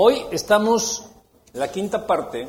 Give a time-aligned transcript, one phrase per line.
[0.00, 1.10] Hoy estamos
[1.52, 2.46] en la quinta parte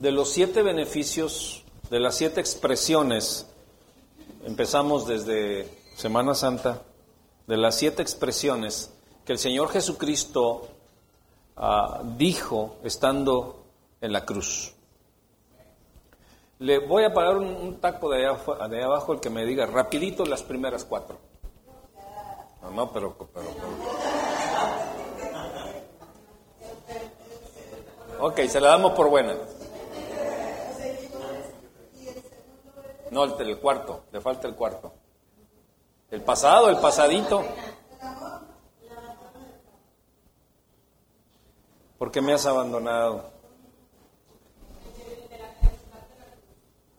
[0.00, 3.46] de los siete beneficios, de las siete expresiones.
[4.44, 6.82] Empezamos desde Semana Santa,
[7.46, 8.92] de las siete expresiones
[9.24, 10.66] que el Señor Jesucristo
[11.56, 13.62] ah, dijo estando
[14.00, 14.74] en la cruz.
[16.58, 18.18] Le voy a pagar un, taco de,
[18.68, 21.20] de abajo el que me diga rapidito las primeras cuatro.
[22.62, 23.16] No, no, pero,
[28.24, 29.34] Ok, se la damos por buena.
[33.10, 34.92] No, el, cuarto, le falta el cuarto.
[36.08, 37.42] El pasado, el pasadito.
[41.98, 43.32] ¿Por qué me has abandonado?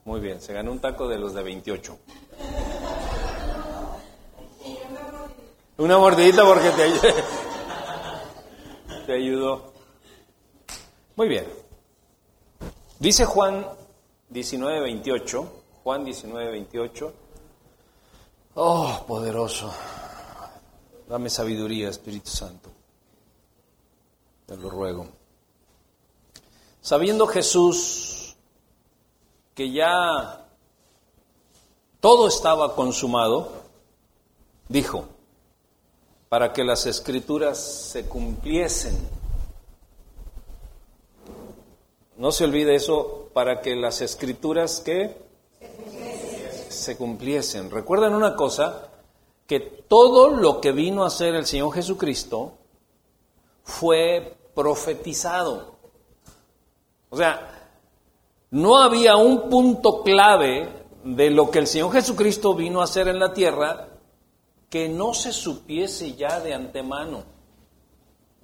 [0.04, 2.00] Muy bien, se ganó un taco de los de 28.
[5.78, 6.92] Una mordidita porque te,
[9.06, 9.73] te ayudó.
[11.16, 11.46] Muy bien.
[13.00, 13.68] Dice Juan
[14.30, 15.48] 19, 28.
[15.84, 17.14] Juan 19, 28.
[18.56, 19.72] Oh, poderoso.
[21.08, 22.72] Dame sabiduría, Espíritu Santo.
[24.48, 25.08] Te lo ruego.
[26.82, 28.36] Sabiendo Jesús
[29.54, 30.48] que ya
[32.00, 33.52] todo estaba consumado,
[34.68, 35.06] dijo,
[36.28, 38.98] para que las escrituras se cumpliesen
[42.24, 45.14] no se olvide eso para que las escrituras que
[46.70, 47.70] se cumpliesen.
[47.70, 48.92] Recuerden una cosa,
[49.46, 52.54] que todo lo que vino a hacer el Señor Jesucristo
[53.66, 55.76] fue profetizado.
[57.10, 57.70] O sea,
[58.52, 60.70] no había un punto clave
[61.04, 63.90] de lo que el Señor Jesucristo vino a hacer en la tierra
[64.70, 67.33] que no se supiese ya de antemano.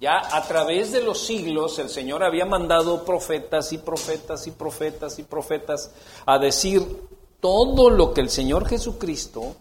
[0.00, 5.18] Ya a través de los siglos el Señor había mandado profetas y profetas y profetas
[5.18, 5.90] y profetas
[6.24, 7.06] a decir
[7.38, 9.56] todo lo que el Señor Jesucristo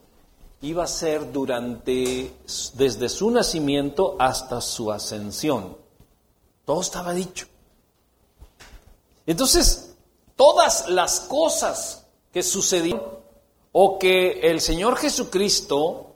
[0.62, 2.34] iba a hacer durante,
[2.74, 5.78] desde su nacimiento hasta su ascensión.
[6.64, 7.48] Todo estaba dicho.
[9.26, 9.94] Entonces,
[10.38, 13.20] todas las cosas que sucedieron
[13.74, 16.10] o que el Señor Jesucristo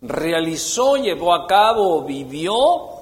[0.00, 3.01] realizó, llevó a cabo, vivió,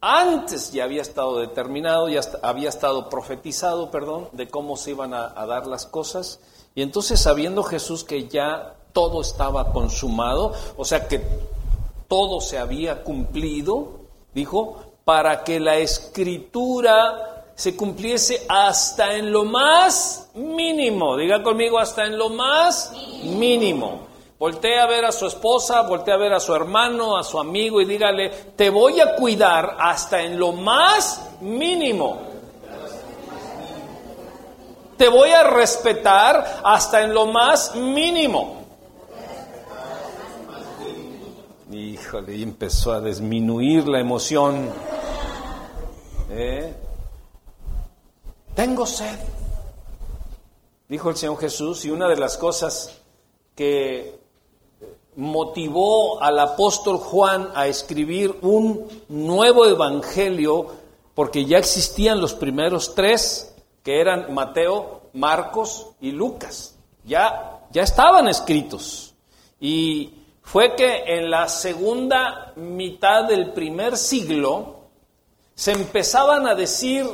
[0.00, 5.46] antes ya había estado determinado, ya había estado profetizado, perdón, de cómo se iban a,
[5.46, 6.40] dar las cosas.
[6.74, 11.20] Y entonces sabiendo Jesús que ya todo estaba consumado, o sea que
[12.08, 14.00] todo se había cumplido,
[14.34, 21.16] dijo, para que la escritura se cumpliese hasta en lo más mínimo.
[21.16, 24.09] Diga conmigo, hasta en lo más mínimo.
[24.40, 27.78] Voltea a ver a su esposa, voltea a ver a su hermano, a su amigo
[27.78, 32.22] y dígale, te voy a cuidar hasta en lo más mínimo.
[34.96, 38.64] Te voy a respetar hasta en lo más mínimo.
[41.70, 44.70] Híjole, y empezó a disminuir la emoción.
[46.30, 46.74] ¿Eh?
[48.54, 49.18] Tengo sed,
[50.88, 52.96] dijo el Señor Jesús, y una de las cosas
[53.54, 54.19] que
[55.20, 60.68] motivó al apóstol Juan a escribir un nuevo evangelio,
[61.14, 66.74] porque ya existían los primeros tres, que eran Mateo, Marcos y Lucas.
[67.04, 69.12] Ya, ya estaban escritos.
[69.60, 74.76] Y fue que en la segunda mitad del primer siglo
[75.54, 77.06] se empezaban a decir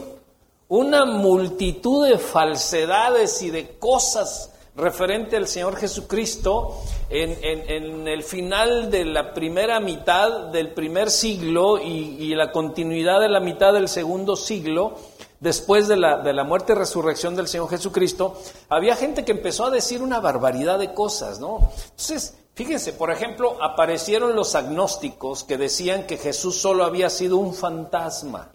[0.68, 9.04] una multitud de falsedades y de cosas referente al Señor Jesucristo en, el final de
[9.04, 14.94] la primera mitad del primer siglo y, la continuidad de la mitad del segundo siglo,
[15.40, 18.38] después de la, de la, muerte y resurrección del Señor Jesucristo,
[18.68, 21.70] había gente que empezó a decir una barbaridad de cosas, ¿no?
[21.90, 27.54] Entonces, fíjense, por ejemplo, aparecieron los agnósticos que decían que Jesús solo había sido un
[27.54, 28.50] fantasma.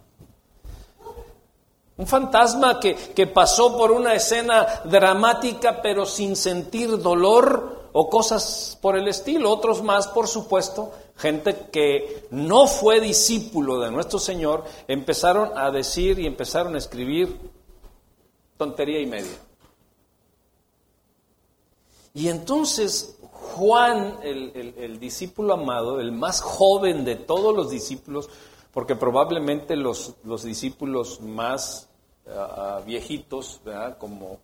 [2.01, 8.75] Un fantasma que, que, pasó por una escena dramática pero sin sentir dolor o cosas
[8.81, 9.51] por el estilo.
[9.51, 16.17] Otros más, por supuesto, gente que no fue discípulo de nuestro Señor, empezaron a decir
[16.17, 17.39] y empezaron a escribir
[18.57, 19.37] tontería y media.
[22.15, 28.27] Y entonces Juan, el, el discípulo amado, el más joven de todos los discípulos,
[28.73, 31.89] porque probablemente los, los discípulos más
[32.85, 33.61] viejitos,
[33.97, 34.39] Como,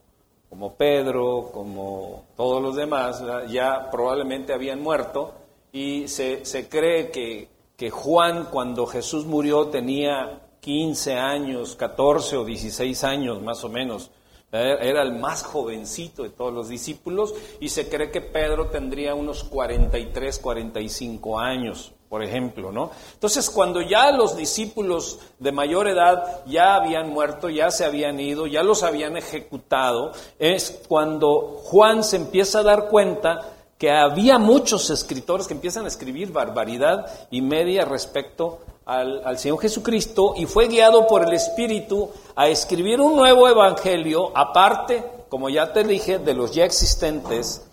[0.50, 5.33] como Pedro, como todos los demás, ya probablemente habían muerto
[5.71, 12.44] y se, se cree que que Juan cuando Jesús murió tenía 15 años, 14 o
[12.44, 14.09] 16 años más o menos.
[14.51, 19.44] Era el más jovencito de todos los discípulos y se cree que Pedro tendría unos
[19.44, 22.92] 43, 45 años, por ejemplo, ¿no?
[23.13, 28.48] Entonces, cuando ya los discípulos de mayor edad ya habían muerto, ya se habían ido,
[28.48, 34.89] ya los habían ejecutado, es cuando Juan se empieza a dar cuenta que había muchos
[34.89, 41.07] escritores que empiezan a escribir barbaridad y media respecto al, Señor Jesucristo y fue guiado
[41.07, 46.53] por el Espíritu a escribir un nuevo evangelio, aparte, como ya te dije, de los
[46.53, 47.63] ya existentes,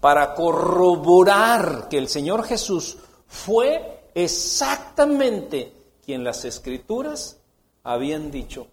[0.00, 2.96] para corroborar que el Señor Jesús
[3.30, 5.72] fue exactamente
[6.04, 7.38] quien las escrituras
[7.84, 8.66] habían dicho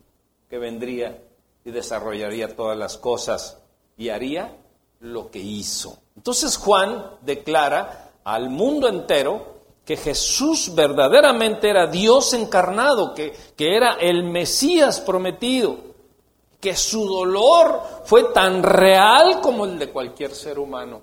[0.50, 1.21] que vendría
[1.63, 3.59] y desarrollaría todas las cosas
[3.95, 4.57] y haría
[5.00, 6.00] lo que hizo.
[6.15, 13.94] Entonces Juan declara al mundo entero que Jesús verdaderamente era Dios encarnado, que, que era
[13.94, 15.77] el Mesías prometido,
[16.60, 21.01] que su dolor fue tan real como el de cualquier ser humano.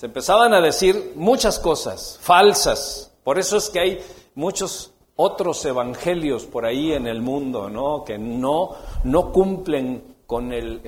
[0.00, 3.98] Se empezaban a decir muchas cosas falsas, por eso es que hay
[4.34, 8.02] muchos otros evangelios por ahí en el mundo, ¿no?
[8.02, 8.70] Que no,
[9.04, 10.80] no cumplen con el,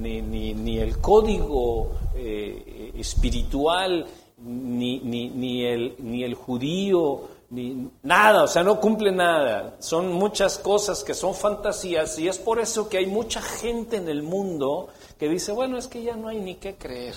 [0.00, 4.06] ni, el código eh, espiritual
[4.38, 7.20] ni, ni, ni, el, ni el judío,
[7.50, 9.76] ni nada, o sea, no cumple nada.
[9.80, 14.08] Son muchas cosas que son fantasías y es por eso que hay mucha gente en
[14.08, 14.88] el mundo
[15.18, 17.14] que dice, bueno, es que ya no hay ni qué creer.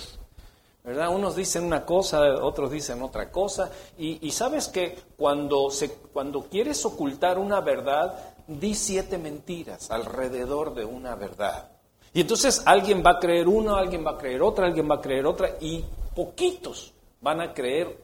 [0.88, 1.14] ¿Verdad?
[1.14, 3.70] Unos dicen una cosa, otros dicen otra cosa.
[3.98, 10.74] Y, y sabes que cuando, se, cuando quieres ocultar una verdad, di siete mentiras alrededor
[10.74, 11.72] de una verdad.
[12.14, 15.00] Y entonces alguien va a creer una, alguien va a creer otra, alguien va a
[15.02, 15.84] creer otra, y
[16.16, 17.94] poquitos van a creer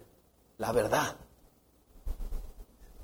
[0.58, 1.16] la verdad.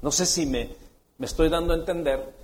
[0.02, 0.76] No sé si me,
[1.16, 2.34] me estoy dando a entender,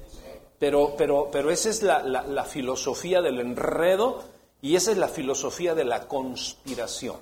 [0.58, 4.24] pero, pero, pero esa es la, la filosofía del enredo
[4.66, 7.18] y esa es la filosofía de la conspiración.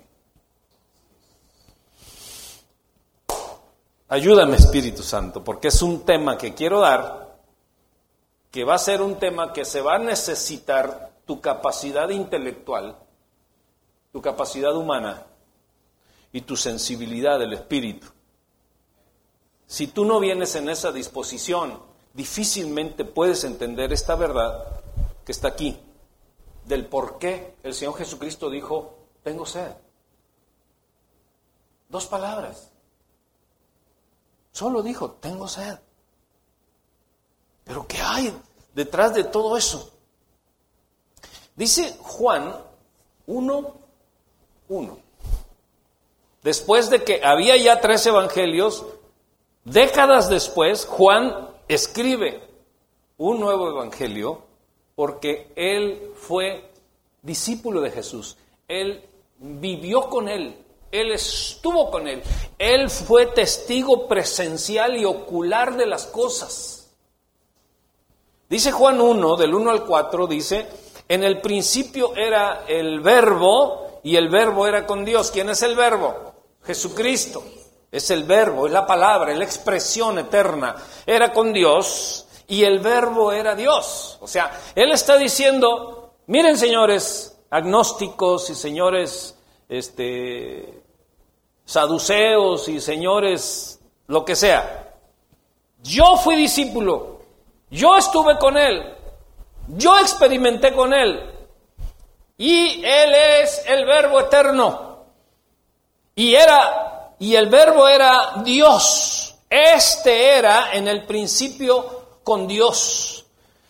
[4.09, 7.37] Ayúdame Espíritu Santo, porque es un tema que quiero dar,
[8.51, 12.97] que va a ser un tema que se va a necesitar tu capacidad intelectual,
[14.11, 15.27] tu capacidad humana,
[16.33, 18.07] y tu sensibilidad del espíritu.
[19.67, 21.79] Si tú no vienes en esa disposición,
[22.15, 24.81] difícilmente puedes entender esta verdad
[25.27, 25.79] que está aquí,
[26.67, 29.73] del por qué el Señor Jesucristo dijo, tengo sed.
[31.89, 32.71] Dos palabras.
[34.53, 35.79] Solo dijo, tengo sed.
[37.65, 38.37] Pero ¿qué hay
[38.75, 39.93] detrás de todo eso?
[41.57, 42.55] Dice Juan
[43.27, 43.75] 1,
[44.69, 44.99] 1.
[46.43, 48.85] Después de que había ya tres evangelios,
[49.65, 52.47] décadas después, Juan escribe
[53.17, 54.43] un nuevo evangelio
[54.95, 56.71] porque él fue
[57.23, 58.37] discípulo de Jesús.
[58.69, 59.05] Él
[59.39, 60.57] vivió con él,
[60.91, 62.23] él estuvo con él,
[62.59, 66.93] él fue testigo presencial y ocular de las cosas.
[68.49, 70.69] Dice Juan 1, del 1 al 4, dice,
[71.09, 75.31] en el principio era el verbo y el verbo era con Dios.
[75.31, 76.35] ¿Quién es el verbo?
[76.63, 77.43] Jesucristo
[77.91, 80.77] es el verbo, es la palabra, es la expresión eterna.
[81.07, 84.19] Era con Dios y el verbo era Dios.
[84.21, 90.83] O sea, Él está diciendo, miren señores agnósticos y señores este,
[91.65, 94.95] saduceos y señores lo que sea.
[95.83, 97.21] Yo fui discípulo,
[97.71, 98.95] yo estuve con Él,
[99.69, 101.31] yo experimenté con Él
[102.37, 104.95] y Él es el verbo eterno.
[106.17, 109.35] Y era, y el verbo era Dios.
[109.51, 113.27] Este era en el principio con Dios.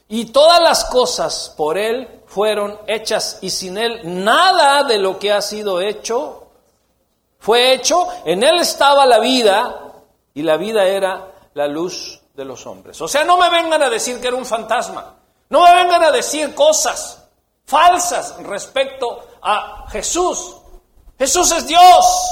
[0.08, 5.32] Y todas las cosas por Él fueron hechas y sin Él nada de lo que
[5.32, 6.46] ha sido hecho
[7.38, 8.06] fue hecho.
[8.24, 9.92] En Él estaba la vida
[10.32, 13.00] y la vida era la luz de los hombres.
[13.00, 15.14] O sea, no me vengan a decir que era un fantasma.
[15.50, 17.22] No me vengan a decir cosas
[17.66, 20.56] falsas respecto a Jesús.
[21.18, 22.30] Jesús es Dios.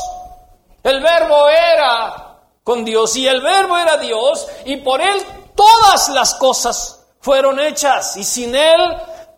[0.83, 6.35] El verbo era con Dios y el verbo era Dios y por él todas las
[6.35, 8.80] cosas fueron hechas y sin él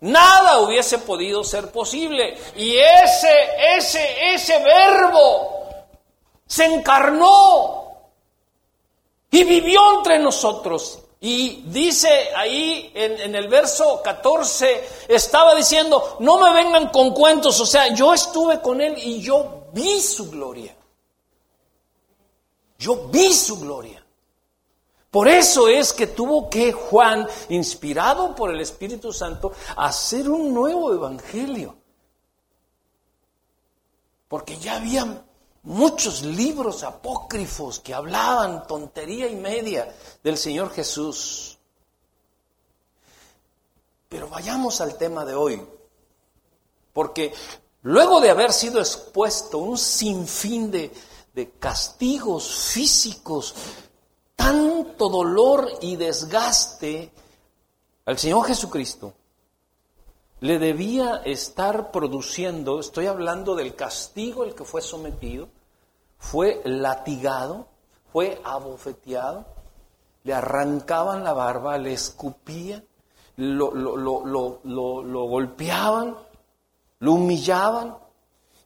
[0.01, 2.37] nada hubiese podido ser posible.
[2.55, 3.33] Y ese,
[3.77, 5.65] ese, ese verbo
[6.45, 7.85] se encarnó
[9.31, 10.99] y vivió entre nosotros.
[11.19, 17.59] Y dice ahí en, en, el verso 14, estaba diciendo, no me vengan con cuentos,
[17.59, 20.75] o sea, yo estuve con él y yo vi su gloria.
[22.77, 23.94] Yo vi su gloria.
[25.15, 30.93] Por eso es que tuvo que Juan, inspirado por el Espíritu Santo, hacer un nuevo
[30.93, 31.73] evangelio.
[34.27, 35.23] Porque ya había
[35.63, 41.59] muchos libros apócrifos que hablaban tontería y media del Señor Jesús.
[44.09, 45.65] Pero vayamos al tema de hoy.
[46.91, 47.33] Porque
[47.83, 50.91] luego de haber sido expuesto un sinfín de,
[51.33, 53.55] de castigos físicos,
[54.35, 57.11] tanto dolor y desgaste
[58.05, 59.13] al Señor Jesucristo,
[60.41, 65.47] le debía estar produciendo, estoy hablando del castigo al que fue sometido,
[66.17, 67.67] fue latigado,
[68.11, 69.45] fue abofeteado,
[70.23, 72.83] le arrancaban la barba, le escupían,
[73.37, 76.15] lo, lo, lo, lo golpeaban,
[76.99, 77.97] lo humillaban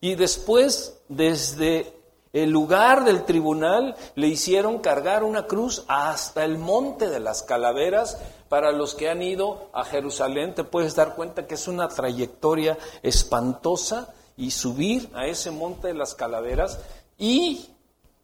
[0.01, 1.98] y después desde
[2.31, 8.19] el lugar del tribunal le hicieron cargar una cruz hasta el monte de las calaveras.
[8.49, 12.77] Para los que han ido a Jerusalén, te puedes dar cuenta que es una trayectoria
[13.01, 16.79] espantosa y subir a ese monte de las calaveras.
[17.17, 17.67] Y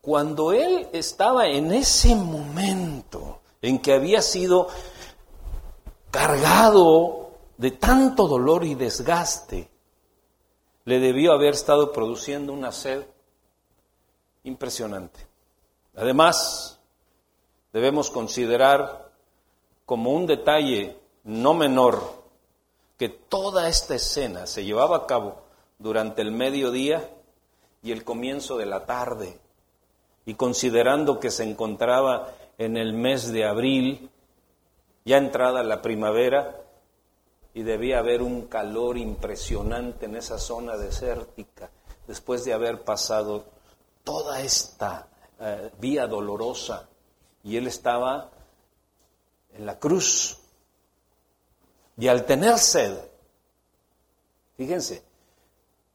[0.02, 4.68] cuando él estaba en ese momento en que había sido
[6.12, 9.68] cargado de tanto dolor y desgaste,
[10.86, 13.04] le debió haber estado produciendo una sed
[14.46, 15.28] impresionante.
[15.96, 16.80] Además,
[17.74, 19.12] debemos considerar
[19.86, 22.24] como un detalle no menor
[22.98, 25.44] que toda esta escena se llevaba a cabo
[25.78, 27.10] durante el mediodía
[27.84, 29.40] y el comienzo de la tarde.
[30.26, 34.10] Y considerando que se encontraba en el mes de abril,
[35.04, 36.62] ya entrada la primavera,
[37.54, 41.70] y debía haber un calor impresionante en esa zona desértica,
[42.08, 43.46] después de haber pasado
[44.06, 46.88] toda esta eh, vía dolorosa
[47.44, 48.32] y él estaba
[49.54, 50.38] en la cruz.
[51.98, 52.98] Y al tener sed,
[54.56, 55.04] fíjense,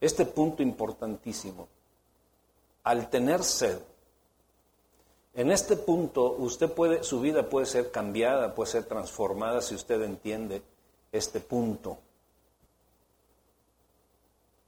[0.01, 1.69] este punto importantísimo,
[2.83, 3.79] al tener sed,
[5.35, 10.03] en este punto usted puede, su vida puede ser cambiada, puede ser transformada si usted
[10.03, 10.63] entiende
[11.13, 11.99] este punto.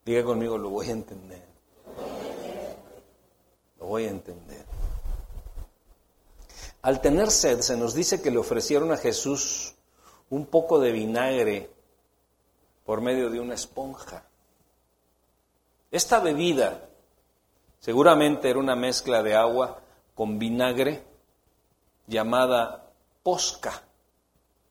[0.04, 1.51] Diga conmigo, lo voy a entender
[3.83, 4.65] voy a entender.
[6.83, 9.75] Al tener sed, se nos dice que le ofrecieron a Jesús
[10.31, 11.71] un poco de vinagre
[12.85, 14.25] por medio de una esponja.
[15.91, 16.89] Esta bebida
[17.79, 19.81] seguramente era una mezcla de agua
[20.15, 21.05] con vinagre
[22.07, 22.91] llamada
[23.23, 23.83] posca.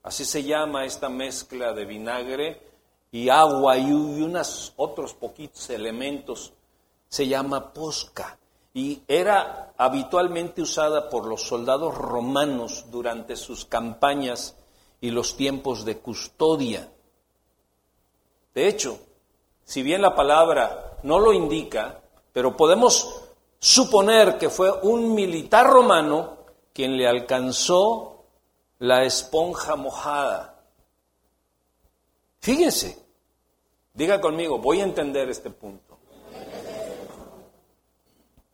[0.03, 2.61] Así se llama esta mezcla de vinagre
[3.11, 6.51] y agua y unos otros poquitos elementos.
[7.07, 8.37] Se llama posca
[8.73, 14.55] y era habitualmente usada por los soldados romanos durante sus campañas
[15.01, 16.89] y los tiempos de custodia.
[18.53, 18.99] De hecho,
[19.63, 22.01] si bien la palabra no lo indica,
[22.31, 23.21] pero podemos
[23.59, 26.37] suponer que fue un militar romano
[26.73, 28.23] quien le alcanzó
[28.79, 30.63] la esponja mojada.
[32.39, 32.97] Fíjense,
[33.93, 35.90] diga conmigo, voy a entender este punto.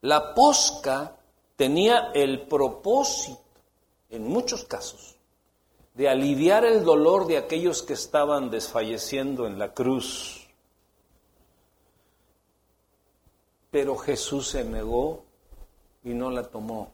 [0.02, 1.16] La posca
[1.56, 3.42] tenía el propósito,
[4.10, 5.16] en muchos casos,
[5.94, 10.48] de aliviar el dolor de aquellos que estaban desfalleciendo en la cruz.
[13.72, 15.24] Pero Jesús se negó
[16.04, 16.92] y no la tomó.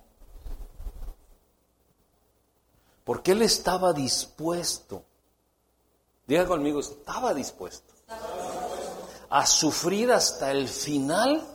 [3.04, 5.04] Porque él estaba dispuesto,
[6.26, 7.94] diga conmigo, estaba dispuesto
[9.30, 11.53] a sufrir hasta el final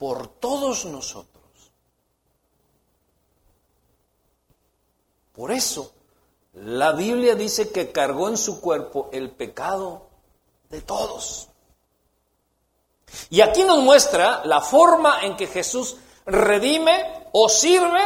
[0.00, 1.44] por todos nosotros.
[5.34, 5.92] Por eso,
[6.54, 10.06] la Biblia dice que cargó en su cuerpo el pecado
[10.70, 11.48] de todos.
[13.28, 18.00] Y aquí nos muestra la forma en que Jesús redime o sirve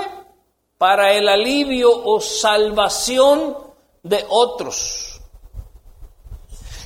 [0.77, 3.57] para el alivio o salvación
[4.03, 5.21] de otros.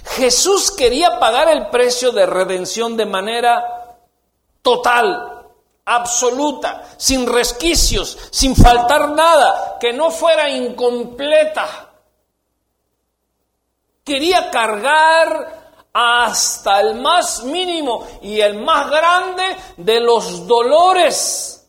[0.04, 3.77] Jesús quería pagar el precio de redención de manera
[4.68, 5.46] total,
[5.86, 11.88] absoluta, sin resquicios, sin faltar nada, que no fuera incompleta.
[14.04, 21.66] Quería cargar hasta el más mínimo y el más grande de los dolores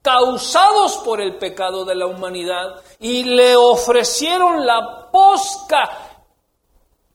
[0.00, 5.90] causados por el pecado de la humanidad y le ofrecieron la posca,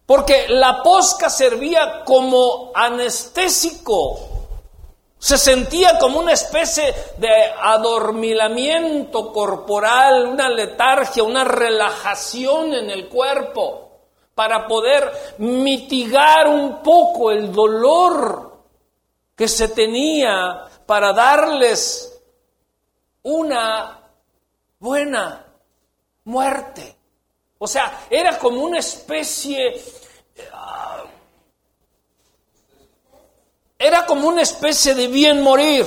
[0.05, 4.36] porque la posca servía como anestésico
[5.19, 13.87] Se sentía como una especie de adormilamiento corporal, una letargia, una relajación en el cuerpo
[14.35, 18.57] para poder mitigar un poco el dolor
[19.35, 22.21] que se tenía para darles
[23.23, 23.99] una
[24.79, 25.45] buena
[26.25, 26.95] muerte.
[27.57, 29.81] O sea, era como una especie
[33.97, 35.85] era como una especie de bien morir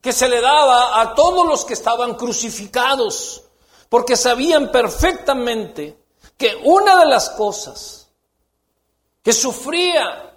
[0.00, 3.44] que se le daba a todos los que estaban crucificados,
[3.88, 5.96] porque sabían perfectamente
[6.36, 8.10] que una de las cosas
[9.22, 10.36] que sufría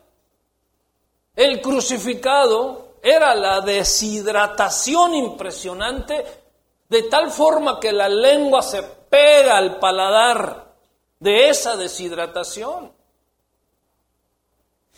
[1.36, 6.44] el crucificado era la deshidratación impresionante,
[6.88, 10.75] de tal forma que la lengua se pega al paladar
[11.20, 12.94] de esa deshidratación.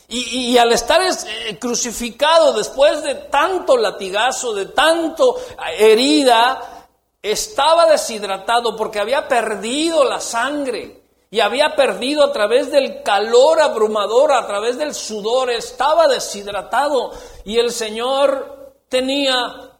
[0.09, 5.35] Y, al estar eh, crucificado después de tanto latigazo, de tanto
[5.77, 6.87] herida,
[7.21, 14.31] estaba deshidratado porque había perdido la sangre y había perdido a través del calor abrumador,
[14.31, 17.11] a través del sudor, estaba deshidratado
[17.43, 19.77] y el Señor tenía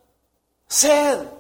[0.68, 1.37] sed.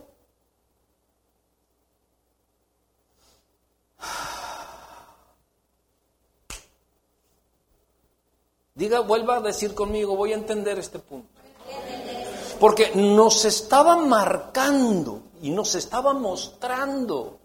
[8.77, 11.41] Diga, vuelva a decir conmigo, voy a entender este punto.
[12.59, 17.39] Porque nos estaba marcando y nos estaba mostrando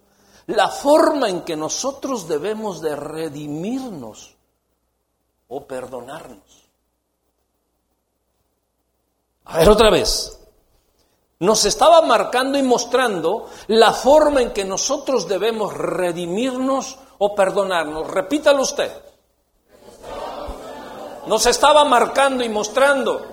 [0.48, 4.36] la forma en que nosotros debemos de redimirnos
[5.48, 6.68] o perdonarnos.
[9.46, 10.38] A ver otra vez.
[11.38, 18.06] Nos estaba marcando y mostrando la forma en que nosotros debemos redimirnos o perdonarnos.
[18.08, 19.11] Repítalo usted
[21.26, 23.28] nos estaba marcando y mostrando.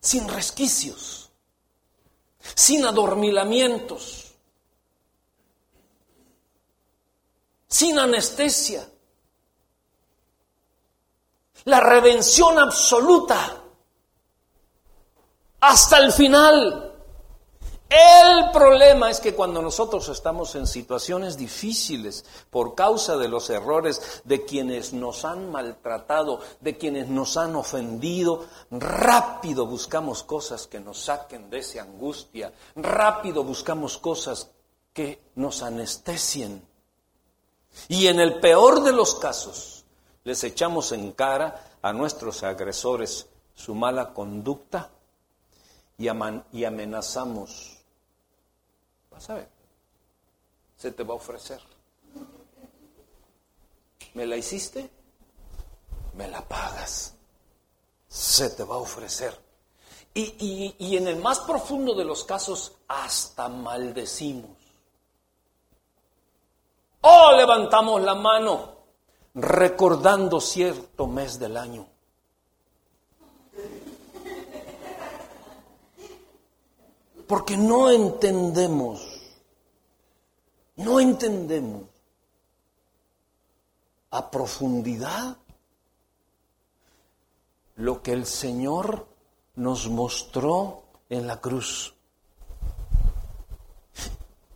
[0.00, 1.30] Sin resquicios,
[2.54, 4.32] sin adormilamientos,
[7.66, 8.88] sin anestesia.
[11.64, 13.64] La redención absoluta
[15.58, 16.85] hasta el final.
[17.88, 24.22] El problema es que cuando nosotros estamos en situaciones difíciles por causa de los errores
[24.24, 30.98] de quienes nos han maltratado, de quienes nos han ofendido, rápido buscamos cosas que nos
[30.98, 34.50] saquen de esa angustia, rápido buscamos cosas
[34.92, 36.66] que nos anestesien.
[37.86, 39.84] Y en el peor de los casos,
[40.24, 44.90] les echamos en cara a nuestros agresores su mala conducta
[45.98, 47.75] y, amenazamos
[49.16, 49.46] Vas.
[50.76, 51.60] Se te va a ofrecer.
[54.14, 54.90] ¿Me la hiciste?
[56.14, 57.14] Me la pagas.
[58.08, 59.38] Se te va a ofrecer.
[60.14, 64.50] Y, y en el más profundo de los casos, hasta maldecimos.
[67.02, 68.76] Oh, levantamos la mano
[69.34, 71.86] recordando cierto mes del año.
[77.26, 79.02] Porque no entendemos,
[80.76, 81.82] no entendemos
[84.10, 85.36] a profundidad
[87.76, 89.06] lo que el Señor
[89.56, 91.94] nos mostró en la cruz.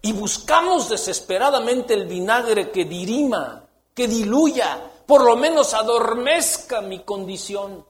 [0.03, 7.85] Y buscamos desesperadamente el vinagre que dirima, que diluya, por lo menos adormezca mi condición.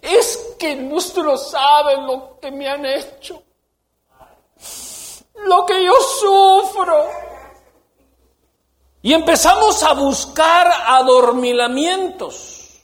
[0.00, 3.42] Es que no saben lo que me han hecho,
[5.36, 7.06] lo que yo sufro.
[9.02, 12.80] Y empezamos a buscar adormilamientos.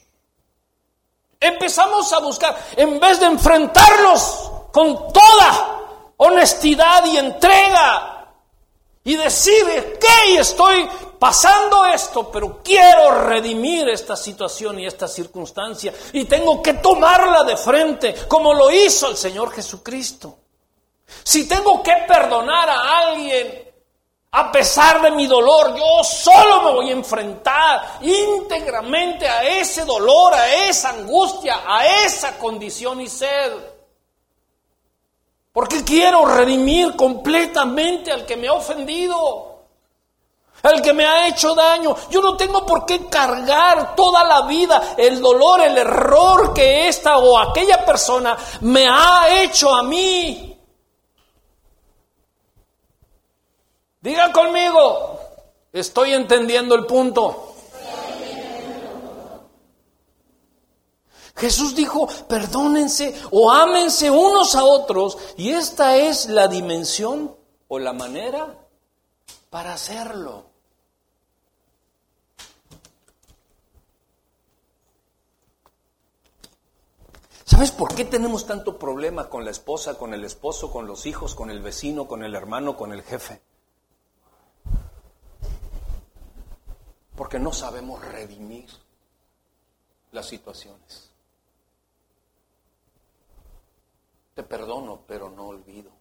[1.39, 5.79] Empezamos a buscar, en vez de enfrentarlos con toda
[6.17, 8.08] honestidad y entrega
[9.03, 16.25] y decir, que estoy pasando esto, pero quiero redimir esta situación y esta circunstancia y
[16.25, 20.37] tengo que tomarla de frente como lo hizo el Señor Jesucristo.
[21.23, 23.69] Si tengo que perdonar a alguien
[24.31, 30.35] a pesar de mi dolor, yo solo me voy a enfrentar íntegramente a ese dolor,
[30.35, 33.51] a esa angustia, a esa condición y sed.
[35.51, 39.49] Porque quiero redimir completamente al que me ha ofendido
[40.63, 41.95] al que me ha hecho daño.
[42.09, 47.17] Yo no tengo por qué cargar toda la vida el dolor, el error que esta
[47.17, 50.45] o aquella persona me ha hecho a mí.
[54.01, 55.19] Diga conmigo,
[55.73, 57.48] estoy entendiendo el punto.
[61.39, 65.17] Jesús dijo, perdónense o ámense unos a otros.
[65.37, 67.33] Y esta es la dimensión
[67.69, 68.57] o la manera
[69.49, 70.49] para hacerlo.
[77.45, 81.35] ¿Sabes por qué tenemos tanto problema con la esposa, con el esposo, con los hijos,
[81.35, 83.41] con el vecino, con el hermano, con el jefe?
[87.15, 88.69] Porque no sabemos redimir
[90.11, 91.09] las situaciones.
[94.39, 95.91] Te perdono, pero no olvido.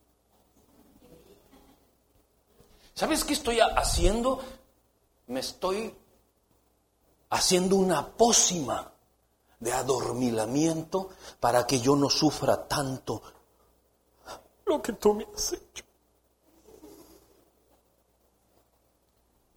[2.94, 4.40] ¿Sabes qué estoy haciendo?
[5.26, 5.92] Me estoy
[7.30, 8.92] haciendo una pócima
[9.58, 13.20] de adormilamiento para que yo no sufra tanto
[14.66, 15.84] lo que tú me has hecho.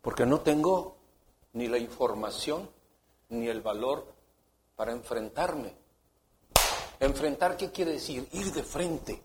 [0.02, 0.98] Porque no tengo
[1.54, 2.68] ni la información
[3.30, 4.12] ni el valor
[4.76, 5.81] para enfrentarme.
[7.02, 8.26] Enfrentar, ¿qué quiere decir?
[8.32, 9.22] Ir de frente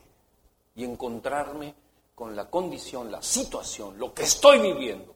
[0.74, 1.74] y encontrarme
[2.14, 5.14] con la condición, la situación, lo que estoy viviendo.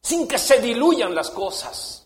[0.00, 2.04] Sin que se diluyan las cosas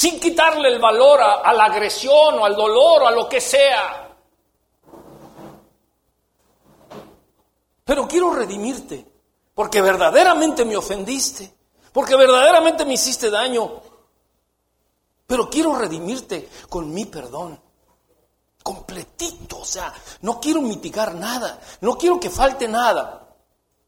[0.00, 4.16] sin quitarle el valor a, la agresión o al dolor o a lo que sea.
[7.84, 9.06] Pero quiero redimirte,
[9.54, 11.52] porque verdaderamente me ofendiste,
[11.92, 13.82] porque verdaderamente me hiciste daño.
[15.30, 17.56] Pero quiero redimirte con mi perdón,
[18.64, 23.32] completito, o sea, no quiero mitigar nada, no quiero que falte nada.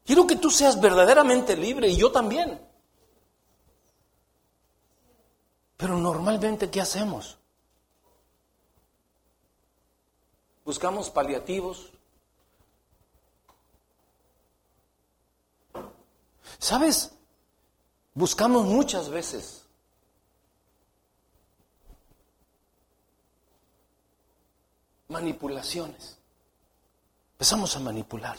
[0.05, 2.65] Quiero que tú seas verdaderamente libre y yo también.
[5.75, 7.37] Pero normalmente, ¿qué hacemos?
[10.63, 11.91] Buscamos paliativos.
[16.57, 17.11] ¿Sabes?
[18.13, 19.62] Buscamos muchas veces
[25.13, 26.17] manipulaciones.
[27.33, 28.37] Empezamos a manipular.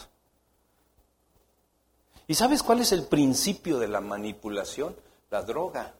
[2.26, 4.96] ¿Y sabes cuál es el principio de la manipulación?
[5.30, 5.94] La droga.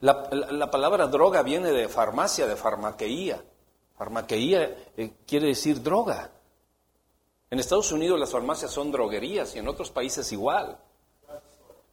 [0.00, 3.42] La, palabra droga viene de farmacia, de farmaqueía.
[3.96, 6.30] Farmaqueía eh, quiere decir droga.
[7.50, 10.78] En Estados Unidos las farmacias son droguerías y en otros países igual.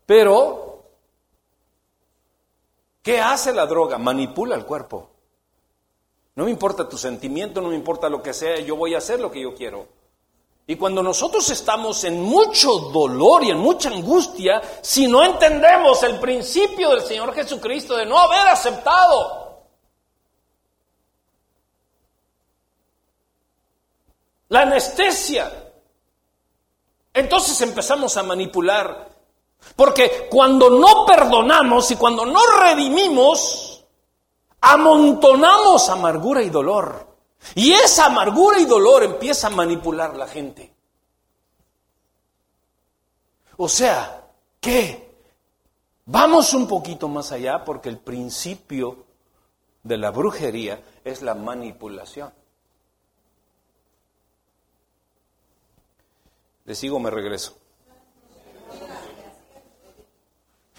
[0.05, 0.74] Pero,
[3.05, 3.99] ¿qué hace la droga?
[3.99, 5.11] Manipula el cuerpo.
[6.33, 9.19] No me importa tu sentimiento, no me importa lo que sea, yo voy a hacer
[9.19, 9.87] lo que yo quiero.
[10.67, 16.19] Y cuando nosotros estamos en mucho dolor y en mucha angustia, si no entendemos el
[16.19, 19.61] principio del Señor Jesucristo de no haber aceptado
[24.49, 25.51] la anestesia,
[27.13, 29.14] entonces empezamos a manipular.
[29.75, 33.85] Porque cuando no perdonamos y cuando no redimimos,
[34.61, 37.15] amontonamos amargura y dolor.
[37.55, 40.73] Y esa amargura y dolor empieza a manipular la gente.
[43.57, 44.27] O sea,
[44.59, 45.05] ¿qué?
[46.05, 49.05] Vamos un poquito más allá porque el principio
[49.83, 52.33] de la brujería es la manipulación.
[56.65, 57.55] Le sigo, me regreso.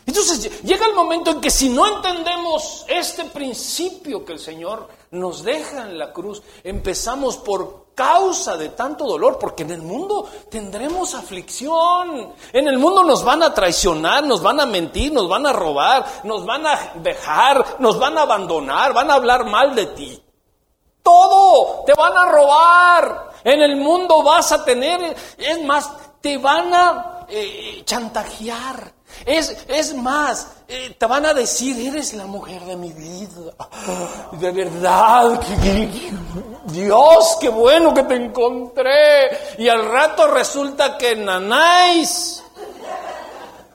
[0.06, 5.42] Entonces llega el momento en que si no entendemos este principio que el Señor nos
[5.42, 11.14] deja en la cruz, empezamos por causa de tanto dolor, porque en el mundo tendremos
[11.14, 15.52] aflicción, en el mundo nos van a traicionar, nos van a mentir, nos van a
[15.52, 20.22] robar, nos van a dejar, nos van a abandonar, van a hablar mal de ti.
[21.02, 23.30] Todo, te van a robar.
[23.42, 25.90] En el mundo vas a tener, es más,
[26.20, 32.26] te van a eh, chantajear es, es más, eh, te van a decir, eres la
[32.26, 33.52] mujer de mi vida.
[34.32, 35.40] De verdad,
[36.66, 39.30] Dios, qué bueno que te encontré.
[39.58, 42.42] Y al rato resulta que Nanáis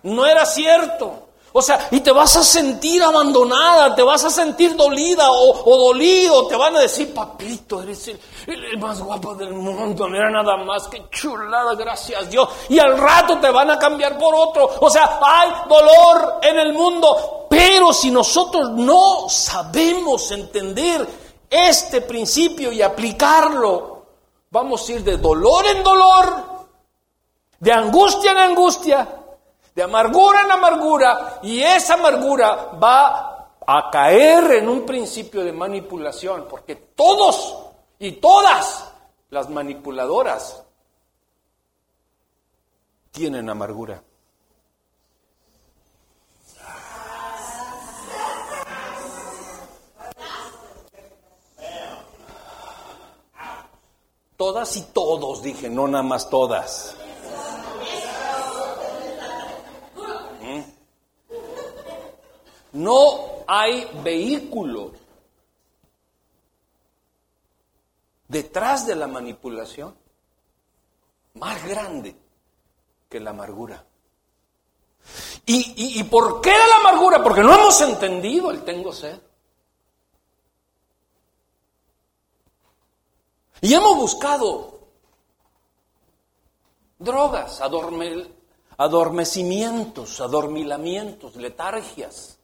[0.04, 1.31] no era cierto.
[1.54, 6.48] O sea, y te vas a sentir abandonada, te vas a sentir dolida o, dolido,
[6.48, 11.10] te van a decir, papito, eres el, más guapo del mundo, mira nada más, que
[11.10, 12.48] chulada, gracias Dios.
[12.70, 14.70] Y al rato te van a cambiar por otro.
[14.80, 21.06] O sea, hay dolor en el mundo, pero si nosotros no sabemos entender
[21.50, 24.06] este principio y aplicarlo,
[24.50, 26.44] vamos a ir de dolor en dolor,
[27.60, 29.21] de angustia en angustia,
[29.74, 36.48] de amargura en amargura, y esa amargura va a caer en un principio de manipulación,
[36.50, 37.58] porque todos
[38.00, 38.92] y todas
[39.30, 40.64] las manipuladoras
[43.12, 44.04] tienen amargura.
[54.38, 56.96] Todas y todos, dije, no nada más todas.
[62.74, 64.94] No hay vehículo
[68.28, 69.94] detrás de la manipulación
[71.34, 72.16] más grande
[73.10, 73.86] que la amargura.
[75.46, 77.22] ¿Y, por qué la amargura?
[77.22, 79.20] Porque no hemos entendido el tengo sed.
[83.60, 84.80] Y hemos buscado
[86.98, 87.62] drogas,
[88.78, 92.38] adormecimientos, adormilamientos, letargias.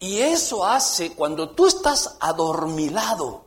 [0.00, 3.44] Y eso hace cuando tú estás adormilado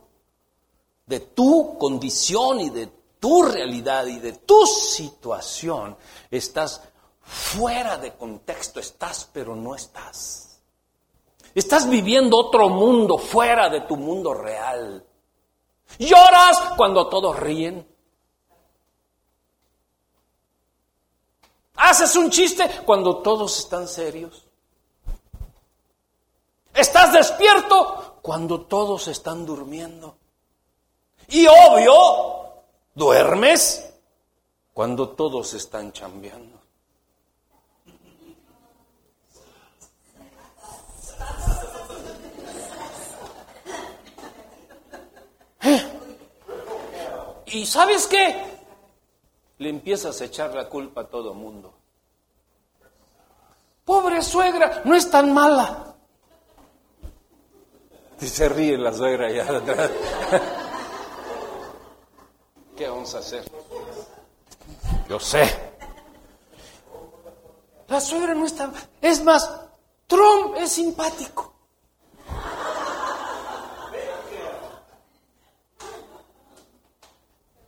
[1.04, 2.86] de tu condición y de
[3.18, 5.96] tu realidad y de tu situación,
[6.30, 6.80] estás
[7.20, 10.60] fuera de contexto, estás pero no estás.
[11.54, 15.04] Estás viviendo otro mundo fuera de tu mundo real.
[15.98, 17.84] Lloras cuando todos ríen.
[21.76, 24.43] Haces un chiste cuando todos están serios.
[26.74, 30.16] Estás despierto cuando todos están durmiendo.
[31.28, 31.94] Y obvio,
[32.94, 33.94] duermes
[34.72, 36.60] cuando todos están chambeando.
[47.46, 48.58] ¿Y sabes qué?
[49.58, 51.72] Le empiezas a echar la culpa a todo mundo.
[53.84, 55.93] Pobre suegra, no es tan mala.
[58.24, 59.90] Y se ríe la suegra allá atrás.
[62.74, 63.44] ¿Qué vamos a hacer?
[65.06, 65.44] Yo sé.
[67.86, 68.72] La suegra no está...
[69.02, 69.50] Es más,
[70.06, 71.52] Trump es simpático.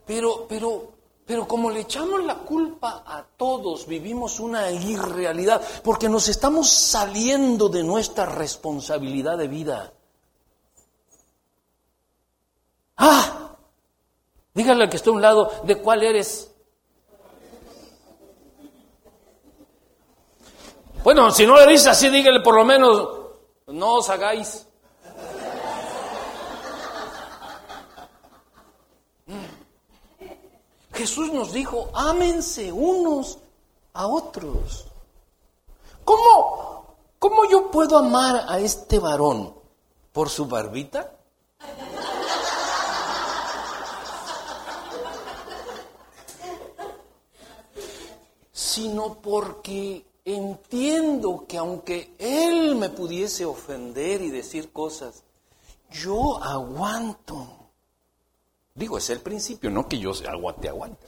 [0.07, 0.89] Pero, pero,
[1.27, 7.69] pero como le echamos la culpa a todos, vivimos una irrealidad, porque nos estamos saliendo
[7.69, 9.93] de nuestra responsabilidad de vida.
[12.97, 13.57] Ah,
[14.55, 16.51] dígale al que está a un lado, ¿de cuál eres?
[21.05, 23.09] Bueno, si no le dice así, dígale por lo menos,
[23.69, 24.67] no os hagáis.
[30.93, 33.39] Jesús nos dijo, ámense unos
[33.93, 34.87] a otros.
[36.05, 39.55] ¿Cómo, ¿Cómo yo puedo amar a este varón?
[40.13, 41.13] ¿Por su barbita?
[48.57, 55.25] Sino porque entiendo que aunque él me pudiese ofender y decir cosas,
[55.91, 57.47] yo aguanto.
[58.75, 61.07] Digo, es el principio, no que yo aguante, aguante.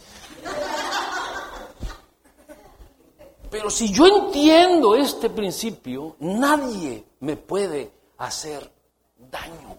[3.50, 8.70] Pero si yo entiendo este principio, nadie me puede hacer
[9.16, 9.78] daño.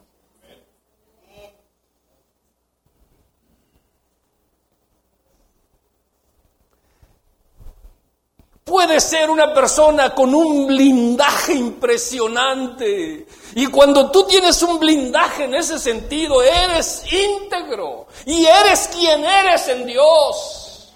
[8.70, 13.26] Puede ser una persona con un blindaje impresionante.
[13.56, 18.06] Y cuando tú tienes un blindaje en ese sentido, eres íntegro.
[18.28, 20.94] Y eres quien eres en Dios.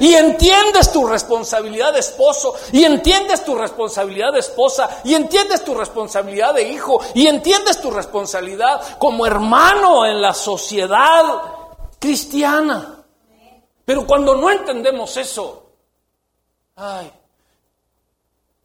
[0.00, 5.74] Y entiendes tu responsabilidad de esposo, y entiendes tu responsabilidad de esposa, y entiendes tu
[5.74, 11.42] responsabilidad de hijo, y entiendes tu responsabilidad como hermano en la sociedad
[11.98, 13.04] cristiana.
[13.84, 15.63] Pero cuando no entendemos eso,
[16.76, 17.08] Ay,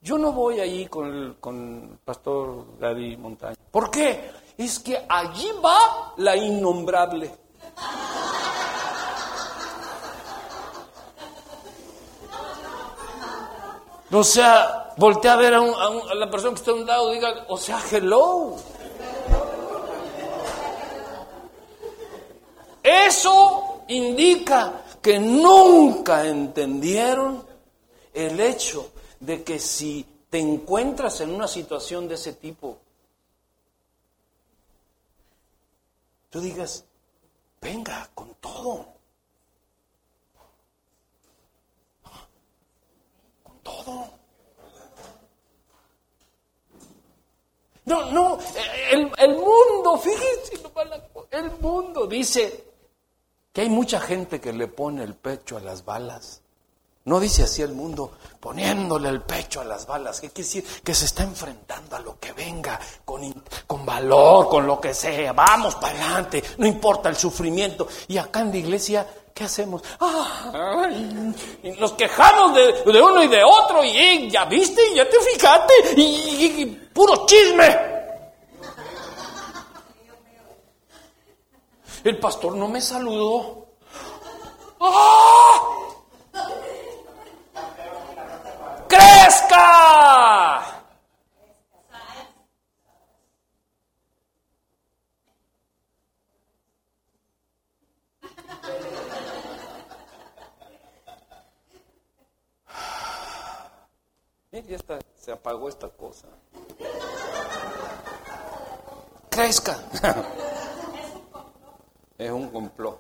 [0.01, 3.55] yo no voy allí con el, con pastor Gary Montaña.
[3.69, 4.31] ¿Por qué?
[4.57, 7.31] Es que allí va la innombrable.
[14.11, 17.45] O sea, voltea a ver a, a, la persona que está a un lado, diga,
[17.47, 18.55] o sea, hello.
[22.81, 27.48] Eso indica que nunca entendieron
[28.27, 32.77] el hecho de que si te encuentras en una situación de ese tipo,
[36.29, 36.86] tú digas,
[37.62, 38.86] venga con todo.
[43.43, 44.10] Con todo.
[48.91, 50.60] el, el mundo, fíjense,
[51.32, 52.65] el mundo dice
[53.51, 56.41] que hay mucha gente que le pone el pecho a las balas.
[57.09, 60.21] No dice así el mundo, poniéndole el pecho a las balas.
[60.21, 60.63] ¿Qué quiere decir?
[60.83, 63.33] Que se está enfrentando a lo que venga, con,
[63.65, 65.33] con valor, con lo que sea.
[65.33, 67.87] Vamos para adelante, no importa el sufrimiento.
[68.09, 69.81] Y acá en la iglesia, ¿qué hacemos?
[71.79, 73.83] nos quejamos de, uno y de otro.
[73.83, 75.73] Y ya viste, ya te fijaste.
[75.97, 77.75] Y, puro chisme.
[82.03, 83.65] El pastor no me saludó.
[84.79, 85.59] ¡Ah!
[88.89, 90.65] Crezca.
[104.52, 106.28] ya está, se apagó esta cosa.
[109.30, 109.80] Crezca.
[112.17, 112.99] Es un complot.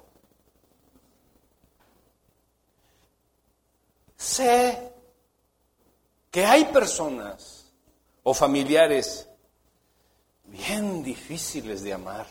[4.15, 4.88] Sé
[6.39, 7.65] que hay personas
[8.23, 9.27] o familiares
[10.45, 12.27] bien difíciles de amar.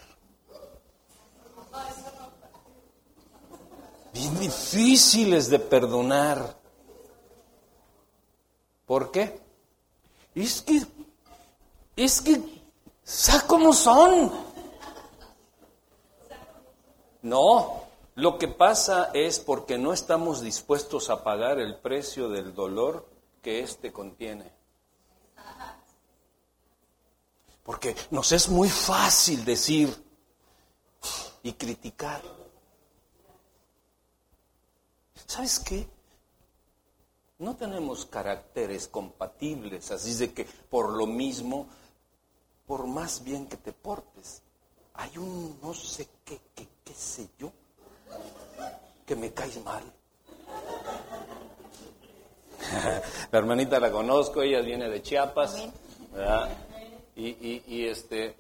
[4.15, 6.57] Bien difíciles de perdonar.
[8.87, 9.43] ¿Por qué?
[10.35, 10.81] Es que,
[11.95, 12.63] es que,
[13.05, 14.33] ¿sabes cómo son?
[17.21, 17.83] No,
[18.15, 23.61] lo que pasa es porque no estamos dispuestos a pagar el precio del dolor que
[23.61, 24.53] éste contiene.
[27.63, 30.05] Porque nos es muy fácil decir
[31.43, 32.23] y criticar.
[35.27, 35.87] ¿Sabes qué?
[37.39, 41.69] No tenemos caracteres compatibles, así de que por lo mismo,
[42.67, 44.43] por más bien que te portes,
[44.95, 47.53] hay un no sé qué, qué, qué sé yo,
[49.07, 49.85] que me caes mal.
[53.33, 55.69] la hermanita la conozco, ella viene de Chiapas,
[57.17, 58.37] Y, y, este,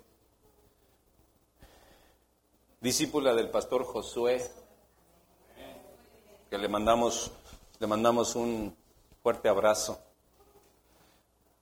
[2.80, 4.48] discípula del pastor Josué,
[6.48, 7.32] que le mandamos,
[7.80, 8.76] le mandamos un
[9.20, 9.98] fuerte abrazo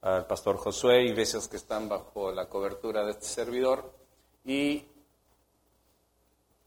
[0.03, 3.91] al pastor Josué, iglesias que están bajo la cobertura de este servidor,
[4.45, 4.85] y,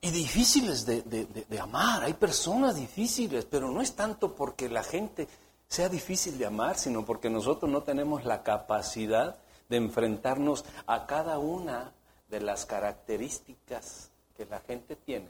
[0.01, 5.27] y difíciles de, de amar, hay personas difíciles, pero no es tanto porque la gente
[5.69, 9.37] sea difícil de amar, sino porque nosotros no tenemos la capacidad
[9.69, 11.93] de enfrentarnos a cada una
[12.27, 15.29] de las características que la gente tiene.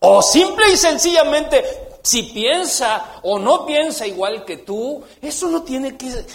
[0.00, 1.64] O simple y sencillamente,
[2.02, 6.26] si piensa o no piensa igual que tú, eso no tiene que...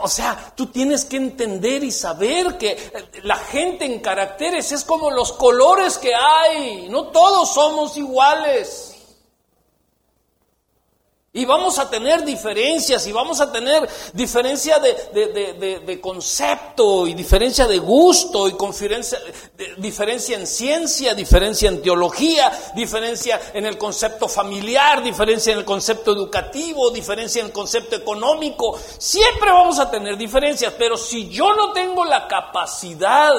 [0.00, 2.76] O sea, tú tienes que entender y saber que
[3.22, 8.89] la gente en caracteres es como los colores que hay, no todos somos iguales.
[11.32, 17.78] Y vamos a tener diferencias y vamos a tener diferencia de, concepto y diferencia de
[17.78, 18.56] gusto y
[19.78, 26.10] diferencia en ciencia, diferencia en teología, diferencia en el concepto familiar, diferencia en el concepto
[26.10, 28.76] educativo, diferencia en el concepto económico.
[28.98, 33.30] Siempre vamos a tener diferencias, pero si yo no tengo la capacidad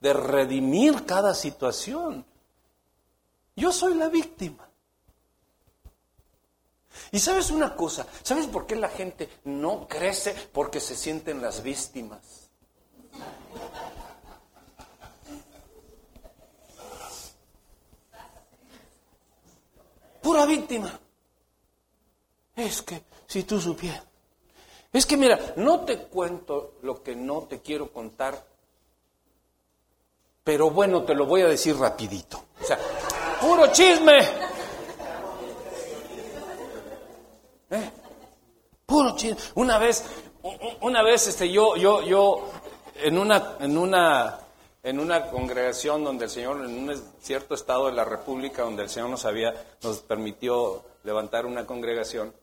[0.00, 2.24] de redimir cada situación,
[3.56, 4.69] yo soy la víctima.
[7.12, 10.34] Y sabes una cosa, ¿sabes por qué la gente no crece?
[10.52, 12.20] Porque se sienten las víctimas.
[20.22, 20.98] Pura víctima.
[22.54, 24.04] Es que si tú supieras.
[24.92, 28.44] Es que mira, no te cuento lo que no te quiero contar,
[30.42, 32.44] pero bueno, te lo voy a decir rapidito.
[32.60, 32.78] O sea,
[33.40, 34.49] puro chisme.
[37.70, 37.90] ¿Eh?
[38.84, 39.14] Puro
[39.54, 40.04] Una vez,
[40.80, 42.50] una vez este, yo, yo, yo,
[42.96, 44.40] en una, en una,
[44.82, 48.90] en una congregación donde el Señor, en un cierto estado de la República, donde el
[48.90, 52.34] Señor nos había, nos permitió levantar una congregación,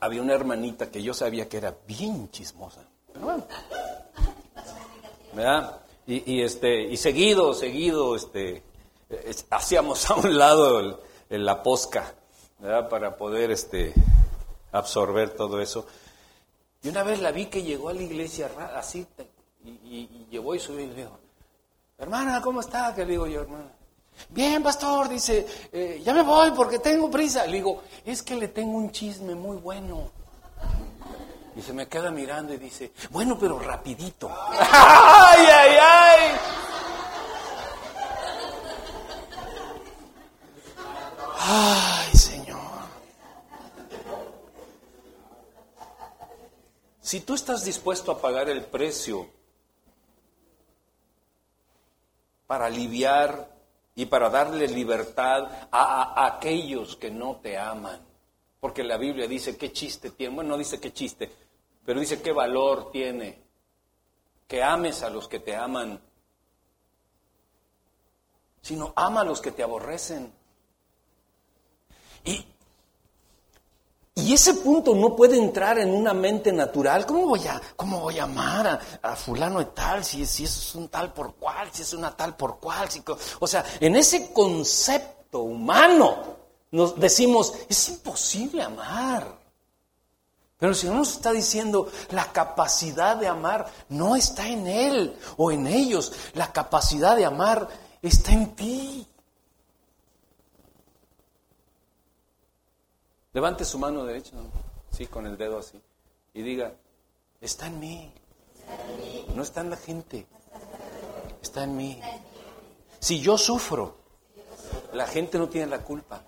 [0.00, 2.82] había una hermanita que yo sabía que era bien chismosa.
[5.32, 5.80] ¿verdad?
[6.08, 8.62] Y, este, y seguido, seguido, este,
[9.50, 12.14] hacíamos a un lado la posca
[12.60, 13.92] para poder este,
[14.72, 15.86] absorber todo eso.
[16.82, 19.06] Y una vez la vi que llegó a la iglesia así,
[19.64, 21.18] y, y, llevó y subió y le dijo,
[21.98, 22.94] hermana, ¿cómo está?
[22.94, 23.72] Que le digo yo, hermana.
[24.30, 27.46] Bien, pastor, dice, eh, ya me voy porque tengo prisa.
[27.46, 30.10] Le digo, es que le tengo un chisme muy bueno.
[31.54, 34.30] Y se me queda mirando y dice, bueno, pero rapidito.
[34.50, 36.36] ¡Ay, ay, ay!
[41.38, 42.35] Ay, Señor.
[47.06, 49.28] Si tú estás dispuesto a pagar el precio
[52.48, 53.48] para aliviar
[53.94, 58.04] y para darle libertad a, aquellos que no te aman,
[58.58, 61.30] porque la Biblia dice qué chiste tiene, bueno, no dice qué chiste,
[61.84, 63.40] pero dice qué valor tiene
[64.48, 66.00] que ames a los que te aman,
[68.62, 70.32] sino ama a los que te aborrecen.
[72.24, 72.44] Y,
[74.18, 77.04] y ese punto no puede entrar en una mente natural.
[77.04, 80.88] ¿Cómo voy a, cómo voy a amar a, fulano de tal si, si es un
[80.88, 82.88] tal por cual, si es una tal por cual?
[83.40, 86.16] o sea, en ese concepto humano
[86.70, 89.38] nos decimos, es imposible amar.
[90.56, 95.52] Pero el Señor nos está diciendo, la capacidad de amar no está en Él o
[95.52, 97.68] en ellos, la capacidad de amar
[98.00, 99.06] está en ti.
[103.36, 104.32] Levante su mano derecha,
[104.90, 105.78] sí, con el dedo así,
[106.32, 106.72] y diga,
[107.38, 108.10] está en mí.
[109.34, 110.26] No está en la gente,
[111.42, 112.00] está en mí.
[112.98, 113.98] Si yo sufro,
[114.94, 116.22] la gente no tiene la culpa,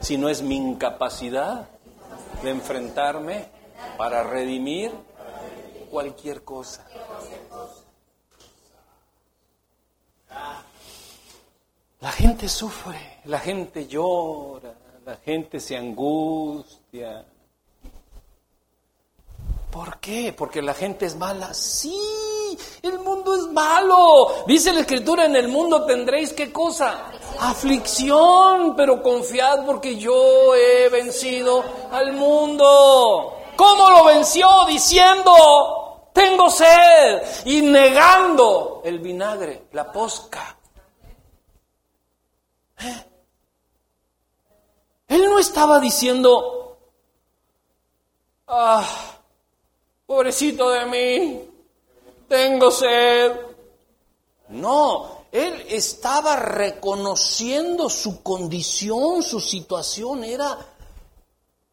[0.00, 1.66] si no es mi incapacidad
[2.42, 3.48] de enfrentarme
[3.96, 4.92] para redimir
[5.90, 6.86] cualquier cosa.
[12.00, 14.74] La gente sufre, la gente llora,
[15.08, 17.24] la gente se angustia.
[19.70, 20.34] ¿Por qué?
[20.36, 21.54] Porque la gente es mala.
[21.54, 21.98] Sí,
[22.82, 24.44] el mundo es malo.
[24.46, 27.10] Dice la escritura, en el mundo tendréis qué cosa?
[27.40, 33.34] Aflicción, pero confiad porque yo he vencido al mundo.
[33.56, 34.66] ¿Cómo lo venció?
[34.66, 40.54] Diciendo, tengo sed y negando el vinagre, la posca.
[42.78, 43.07] ¿Eh?
[45.08, 46.78] Él no estaba diciendo,
[48.46, 48.86] ah,
[50.06, 51.42] pobrecito de mí,
[52.28, 53.32] tengo sed.
[54.50, 60.58] No, él estaba reconociendo su condición, su situación era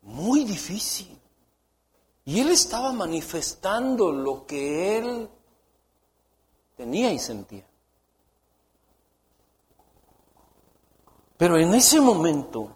[0.01, 1.19] muy difícil.
[2.23, 5.29] Y él estaba manifestando lo que él
[6.75, 7.65] tenía y sentía.
[11.37, 12.71] Pero en ese momento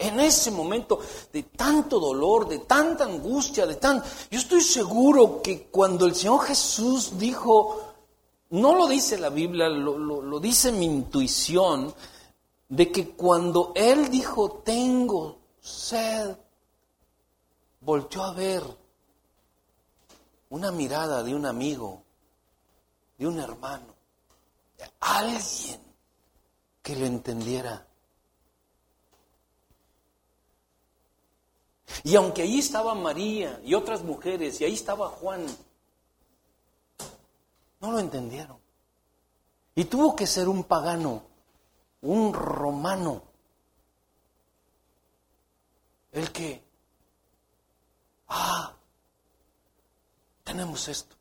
[0.00, 0.98] en ese momento
[1.30, 4.02] de tanto dolor, de tanta angustia, de tan...
[4.30, 7.92] Yo estoy seguro que cuando el Señor Jesús dijo,
[8.50, 11.94] no lo dice la Biblia, lo, lo dice mi intuición,
[12.68, 16.34] de que cuando Él dijo, tengo sed,
[17.80, 18.62] volteó a ver
[20.48, 22.02] una mirada de un amigo,
[23.18, 23.94] de un hermano,
[24.78, 25.80] de alguien
[26.82, 27.86] que lo entendiera.
[32.04, 35.46] Y aunque ahí estaba María y otras mujeres, y ahí estaba Juan,
[37.80, 38.58] no lo entendieron.
[39.74, 41.22] Y tuvo que ser un pagano,
[42.02, 43.22] un romano,
[46.12, 46.62] el que,
[48.28, 48.74] ah,
[50.44, 51.16] tenemos esto.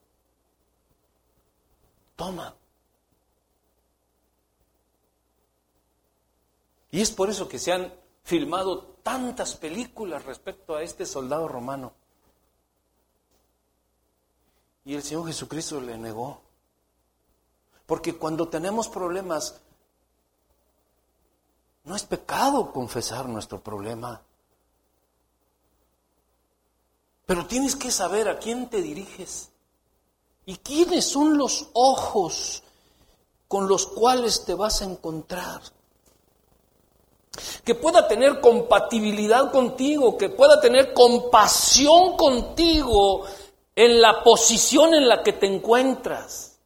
[2.15, 2.55] Toma.
[6.91, 7.93] Y es por eso que se han
[8.23, 11.93] filmado tantas películas respecto a este soldado romano.
[14.85, 16.39] Y el Señor Jesucristo le negó.
[17.87, 19.59] Porque cuando tenemos problemas,
[21.85, 24.21] no es pecado confesar nuestro problema.
[27.25, 29.49] Pero tienes que saber a quién te diriges
[30.45, 32.61] y quiénes son los ojos
[33.47, 35.78] con los cuales te vas a encontrar
[37.63, 43.25] que pueda tener compatibilidad contigo, que pueda tener compasión contigo
[43.75, 46.59] en la posición en la que te encuentras.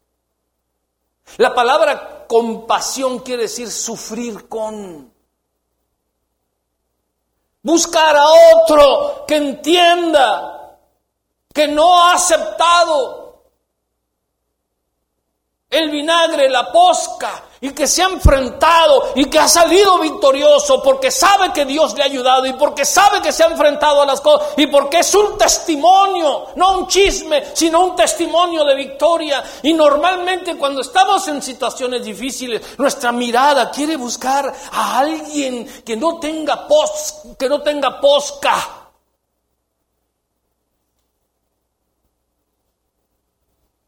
[1.37, 5.11] La palabra compasión quiere decir sufrir con.
[7.61, 10.79] Buscar a otro que entienda,
[11.53, 13.22] que no ha aceptado
[15.73, 21.09] el vinagre, la posca, y que se ha enfrentado y que ha salido victorioso porque
[21.09, 24.19] sabe que Dios le ha ayudado y porque sabe que se ha enfrentado a las
[24.19, 29.41] cosas y porque es un testimonio, no un chisme, sino un testimonio de victoria.
[29.61, 36.19] Y normalmente cuando estamos en situaciones difíciles, nuestra mirada quiere buscar a alguien que no
[36.19, 36.67] tenga
[37.39, 38.82] que no tenga posca.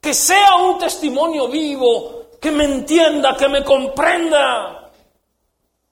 [0.05, 4.91] Que sea un testimonio vivo, que me entienda, que me comprenda,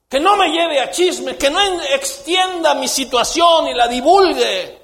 [0.07, 4.83] que no me lleve a chisme, que no extienda mi situación y la divulgue,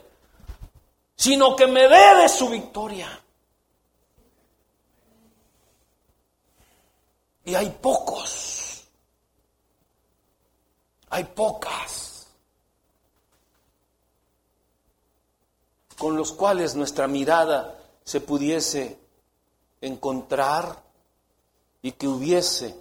[1.16, 3.22] sino que me dé su victoria.
[7.46, 8.84] Y hay pocos,
[11.12, 12.28] hay pocas
[16.00, 18.99] con los cuales nuestra mirada se pudiese
[19.82, 20.84] encontrar
[21.82, 22.76] y que hubiese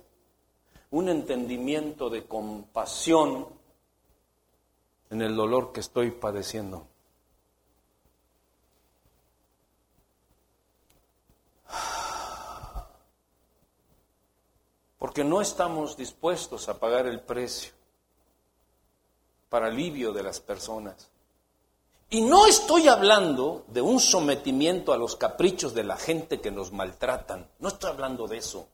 [0.90, 3.46] un entendimiento de compasión
[5.10, 6.86] en el dolor que estoy padeciendo.
[14.98, 17.72] Porque no estamos dispuestos a pagar el precio
[19.48, 21.10] para alivio de las personas.
[22.10, 26.72] Y no estoy hablando de un sometimiento a los caprichos de la gente que nos
[26.72, 27.46] maltratan.
[27.58, 28.66] No estoy hablando de eso.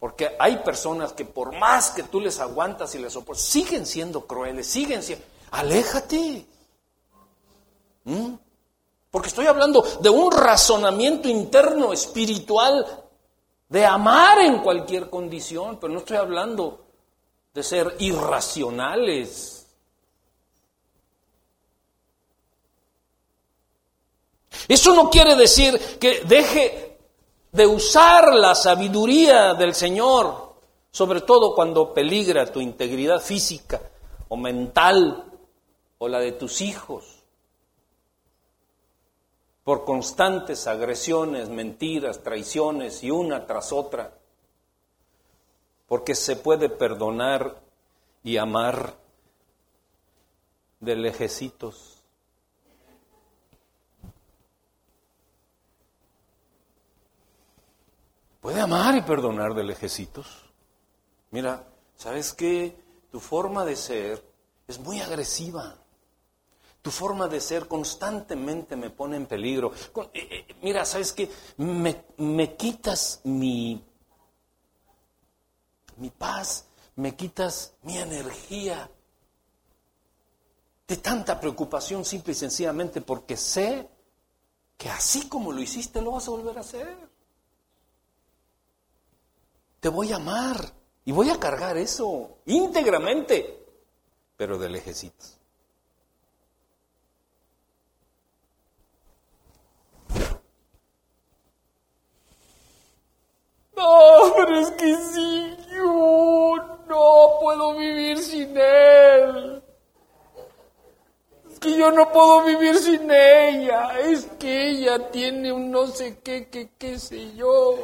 [0.00, 4.26] Porque hay personas que por más que tú les aguantas y les soportas, siguen siendo
[4.26, 5.24] crueles, siguen siendo...
[5.50, 6.46] Aléjate.
[8.04, 8.34] ¿Mm?
[9.10, 12.86] Porque estoy hablando de un razonamiento interno espiritual
[13.68, 16.86] de amar en cualquier condición, pero no estoy hablando
[17.52, 19.57] de ser irracionales.
[24.66, 26.98] Eso no quiere decir que deje
[27.52, 30.54] de usar la sabiduría del Señor,
[30.90, 33.80] sobre todo cuando peligra tu integridad física
[34.28, 35.24] o mental
[35.98, 37.18] o la de tus hijos
[39.68, 44.14] por constantes agresiones, mentiras, traiciones y una tras otra,
[45.86, 47.60] porque se puede perdonar
[48.24, 48.94] y amar
[50.80, 51.97] de lejecitos.
[58.40, 60.26] Puede amar y perdonar de lejecitos.
[61.30, 61.66] Mira,
[61.96, 62.76] ¿sabes qué?
[63.10, 64.24] Tu forma de ser
[64.66, 65.76] es muy agresiva.
[66.80, 69.72] Tu forma de ser constantemente me pone en peligro.
[70.14, 71.28] Eh, eh, mira, ¿sabes qué?
[71.56, 73.84] Me, me quitas mi,
[75.96, 76.66] mi paz,
[76.96, 78.88] me quitas mi energía
[80.86, 83.88] de tanta preocupación simple y sencillamente porque sé
[84.76, 87.07] que así como lo hiciste lo vas a volver a hacer.
[89.80, 90.72] Te voy a amar
[91.04, 93.64] y voy a cargar eso íntegramente,
[94.36, 95.38] pero de lejecitos.
[103.76, 106.56] No, pero es que sí, yo
[106.88, 109.62] no puedo vivir sin él.
[111.52, 114.00] Es que yo no puedo vivir sin ella.
[114.00, 117.76] Es que ella tiene un no sé qué, qué, qué sé yo.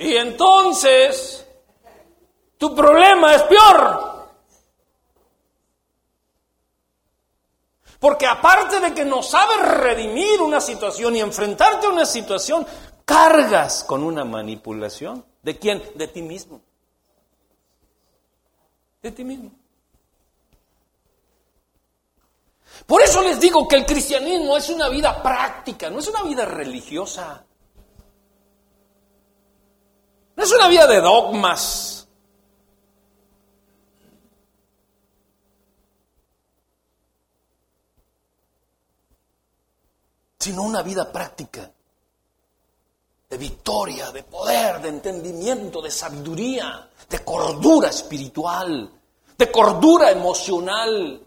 [0.00, 1.46] Y entonces,
[2.56, 4.30] tu problema es peor.
[7.98, 12.66] Porque aparte de que no sabes redimir una situación y enfrentarte a una situación,
[13.04, 15.22] cargas con una manipulación.
[15.42, 15.82] ¿De quién?
[15.94, 16.62] De ti mismo.
[19.02, 19.50] De ti mismo.
[22.86, 26.46] Por eso les digo que el cristianismo es una vida práctica, no es una vida
[26.46, 27.44] religiosa.
[30.40, 32.08] No es una vida de dogmas.
[40.38, 41.70] Sino una vida práctica
[43.28, 48.90] de victoria, de poder, de entendimiento, de sabiduría, de cordura espiritual,
[49.36, 51.22] de cordura emocional,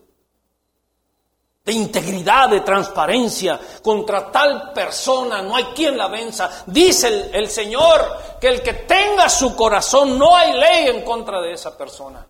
[1.64, 3.59] de integridad, de transparencia.
[3.82, 6.49] Contra tal persona no hay quien la venza.
[6.66, 11.53] Dice el, Señor que el que tenga su corazón, no hay ley en contra de
[11.53, 12.28] esa persona.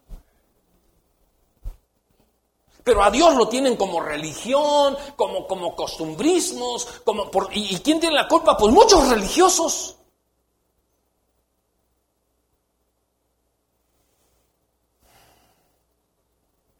[2.83, 7.99] Pero a Dios lo tienen como religión, como, como costumbrismos, como por, y, ¿y quién
[7.99, 8.57] tiene la culpa?
[8.57, 9.95] Pues muchos religiosos.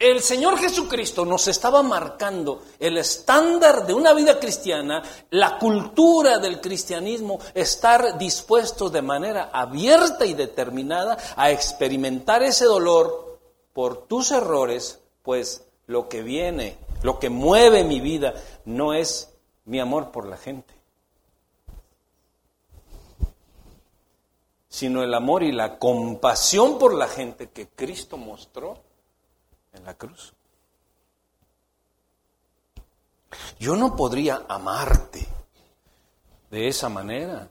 [0.04, 6.60] El Señor Jesucristo nos estaba marcando el estándar de una vida cristiana, la cultura del
[6.60, 13.40] cristianismo, estar dispuestos de manera abierta y determinada a experimentar ese dolor
[13.72, 18.34] por tus errores, pues lo que viene, lo que mueve mi vida,
[18.66, 19.34] no es
[19.64, 20.74] mi amor por la gente,
[24.68, 28.92] sino el amor y la compasión por la gente que Cristo mostró
[29.74, 30.34] en la cruz.
[33.60, 35.28] Yo no podría amarte
[36.50, 37.50] de esa manera.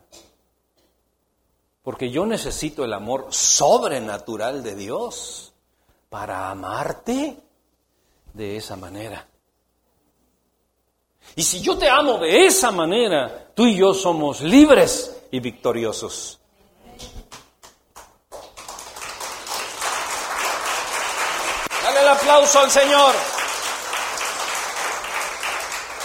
[1.82, 5.52] Porque yo necesito el amor sobrenatural de Dios
[6.08, 7.36] para amarte
[8.32, 9.26] de esa manera.
[11.34, 16.38] Y si yo te amo de esa manera, tú y yo somos libres y victoriosos.
[21.82, 23.14] Dale el aplauso al Señor.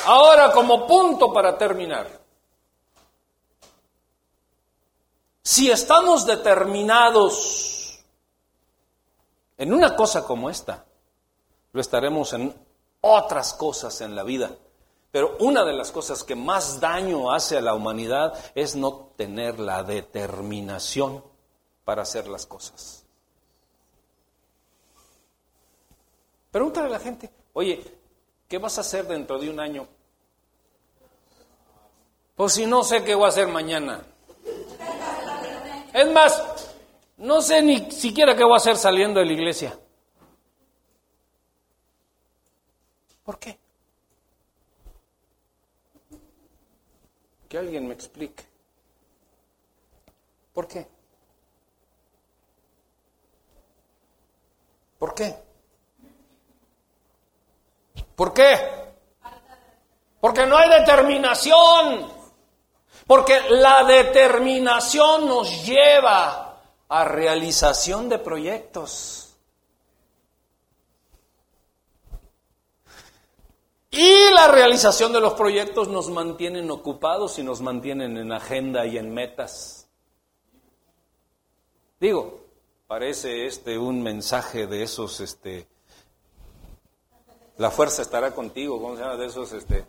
[0.05, 2.07] Ahora como punto para terminar.
[5.43, 7.99] Si estamos determinados
[9.57, 10.86] en una cosa como esta,
[11.72, 12.53] lo estaremos en
[13.01, 14.51] otras cosas en la vida.
[15.11, 19.59] Pero una de las cosas que más daño hace a la humanidad es no tener
[19.59, 21.24] la determinación
[21.86, 22.97] para hacer las cosas.
[26.52, 27.84] Pregúntale a la gente, oye,
[28.48, 29.88] ¿qué vas a hacer dentro de un año?
[32.36, 34.06] Pues si no sé qué voy a hacer mañana.
[35.93, 36.76] Es más,
[37.18, 39.78] no sé ni siquiera qué voy a hacer saliendo de la iglesia.
[43.24, 43.58] ¿Por qué?
[47.50, 48.43] Que alguien me explique.
[50.54, 50.88] ¿Por qué?
[54.98, 55.47] ¿Por qué?
[58.18, 58.57] ¿Por qué?
[60.20, 62.11] Porque no hay determinación.
[63.05, 66.59] Porque la determinación nos lleva
[66.89, 69.38] a realización de proyectos.
[73.91, 78.97] Y la realización de los proyectos nos mantienen ocupados y nos mantienen en agenda y
[78.97, 79.88] en metas.
[81.99, 82.45] Digo,
[82.88, 85.68] parece este un mensaje de esos, este,
[87.58, 89.16] la fuerza estará contigo, ¿cómo se llama?
[89.16, 89.86] De esos, este,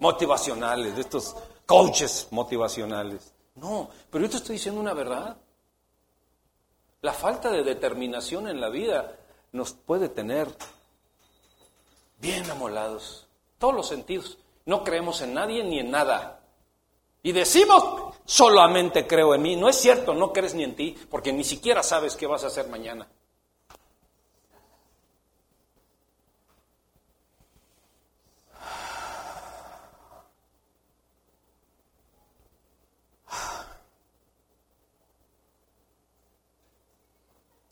[0.00, 1.36] motivacionales, de estos
[1.66, 3.32] coaches motivacionales.
[3.54, 5.36] No, pero yo te estoy diciendo una verdad.
[7.02, 9.16] La falta de determinación en la vida
[9.52, 10.48] nos puede tener
[12.18, 13.26] bien amolados,
[13.58, 14.38] todos los sentidos.
[14.66, 16.40] No creemos en nadie ni en nada.
[17.22, 19.56] Y decimos, solamente creo en mí.
[19.56, 22.48] No es cierto, no crees ni en ti, porque ni siquiera sabes qué vas a
[22.48, 23.08] hacer mañana.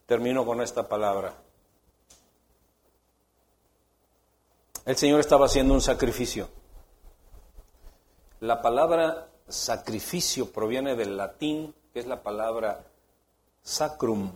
[0.09, 1.35] Termino con esta palabra.
[4.83, 6.49] El Señor estaba haciendo un sacrificio.
[8.39, 12.87] La palabra sacrificio proviene del latín, que es la palabra
[13.61, 14.31] sacrum,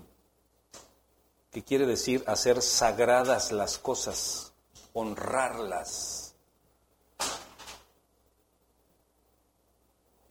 [1.51, 4.53] que quiere decir hacer sagradas las cosas,
[4.93, 6.35] honrarlas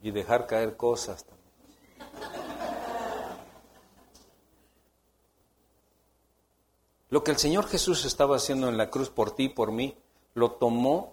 [0.03, 1.27] y dejar caer cosas.
[7.13, 9.95] Lo que el Señor Jesús estaba haciendo en la cruz por ti y por mí
[10.33, 11.13] lo tomó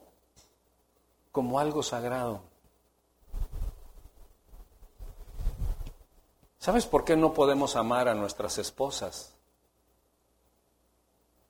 [1.34, 2.40] como algo sagrado.
[6.58, 9.36] ¿Sabes por qué no podemos amar a nuestras esposas?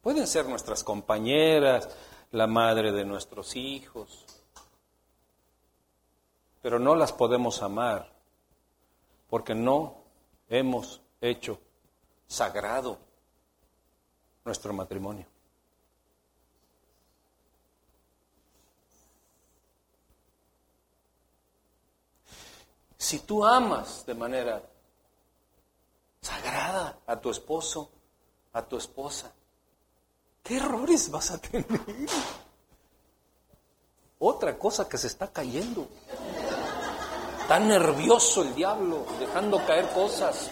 [0.01, 1.87] Pueden ser nuestras compañeras,
[2.31, 4.25] la madre de nuestros hijos,
[6.63, 8.11] pero no las podemos amar
[9.29, 9.93] porque no
[10.49, 11.59] hemos hecho
[12.25, 13.08] sagrado
[14.43, 15.25] nuestro matrimonio.
[22.97, 24.61] Si tú amas de manera
[26.21, 27.89] sagrada a tu esposo,
[28.53, 29.31] a tu esposa,
[30.43, 31.65] ¿qué errores vas a tener?
[34.19, 35.87] Otra cosa que se está cayendo.
[37.47, 40.51] Tan nervioso el diablo, dejando caer cosas.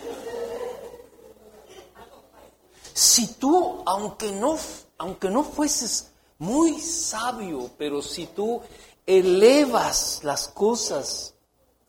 [2.97, 4.57] Si tú, aunque no,
[4.97, 8.59] aunque no fueses muy sabio, pero si tú
[9.05, 11.35] elevas las cosas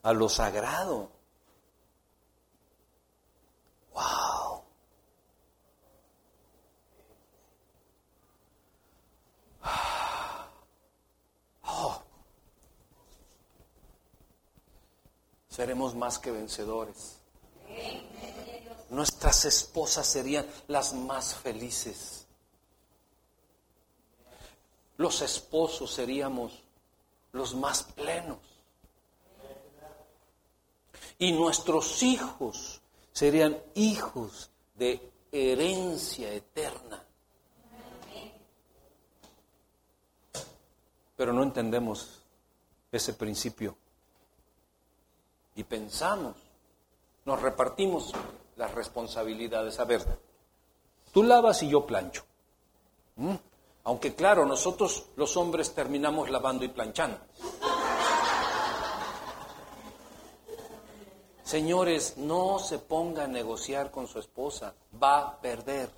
[0.03, 1.09] a lo sagrado.
[3.91, 4.61] ¡Wow!
[11.63, 12.03] Oh.
[15.47, 17.19] Seremos más que vencedores.
[18.89, 22.25] Nuestras esposas serían las más felices.
[24.97, 26.63] Los esposos seríamos
[27.31, 28.39] los más plenos
[31.19, 32.81] y nuestros hijos
[33.11, 37.05] serían hijos de herencia eterna.
[41.19, 42.23] pero no entendemos
[42.93, 43.75] ese principio.
[45.53, 46.37] Y pensamos,
[47.25, 48.13] nos repartimos
[48.59, 49.79] las responsabilidades.
[49.79, 50.05] A ver,
[51.13, 52.25] tú lavas y yo plancho.
[53.15, 53.35] ¿Mm?
[53.85, 57.17] Aunque claro, nosotros los hombres terminamos lavando y planchando.
[61.41, 65.89] Señores, no se ponga a negociar con su esposa, va a perder.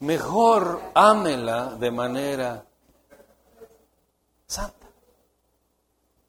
[0.00, 2.66] Mejor ámela de manera
[4.54, 4.86] santa.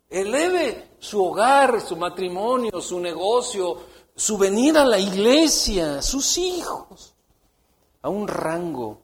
[0.10, 3.82] Eleve su hogar, su matrimonio, su negocio,
[4.16, 7.14] su venida a la iglesia, sus hijos,
[8.02, 9.02] a un rango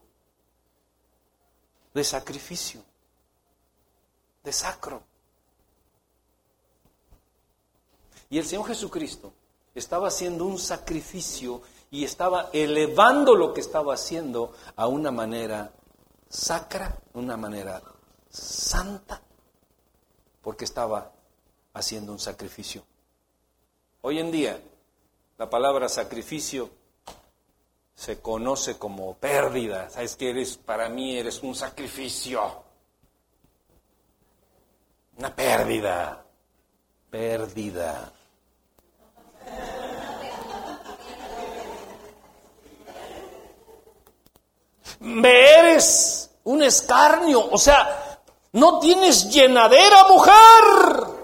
[1.93, 2.81] de sacrificio,
[4.43, 5.03] de sacro.
[8.29, 9.33] Y el Señor Jesucristo
[9.75, 15.73] estaba haciendo un sacrificio y estaba elevando lo que estaba haciendo a una manera
[16.29, 17.81] sacra, una manera
[18.31, 19.21] santa,
[20.41, 21.11] porque estaba
[21.73, 22.83] haciendo un sacrificio.
[24.01, 24.59] Hoy en día,
[25.37, 26.69] la palabra sacrificio
[27.95, 29.89] se conoce como pérdida.
[29.89, 32.63] Sabes que eres, para mí eres un sacrificio.
[35.17, 36.25] Una pérdida.
[37.11, 38.11] Pérdida.
[45.01, 47.51] Me eres un escarnio.
[47.51, 48.10] O sea,
[48.53, 51.21] no tienes llenadera, mujer.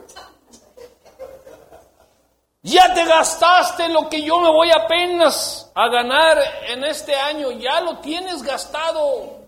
[2.62, 7.82] Ya te gastaste lo que yo me voy apenas a ganar en este año, ya
[7.82, 9.48] lo tienes gastado.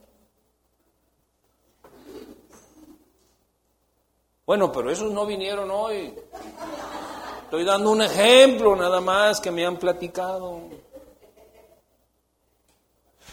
[4.46, 6.14] Bueno, pero esos no vinieron hoy.
[7.44, 10.62] Estoy dando un ejemplo nada más que me han platicado.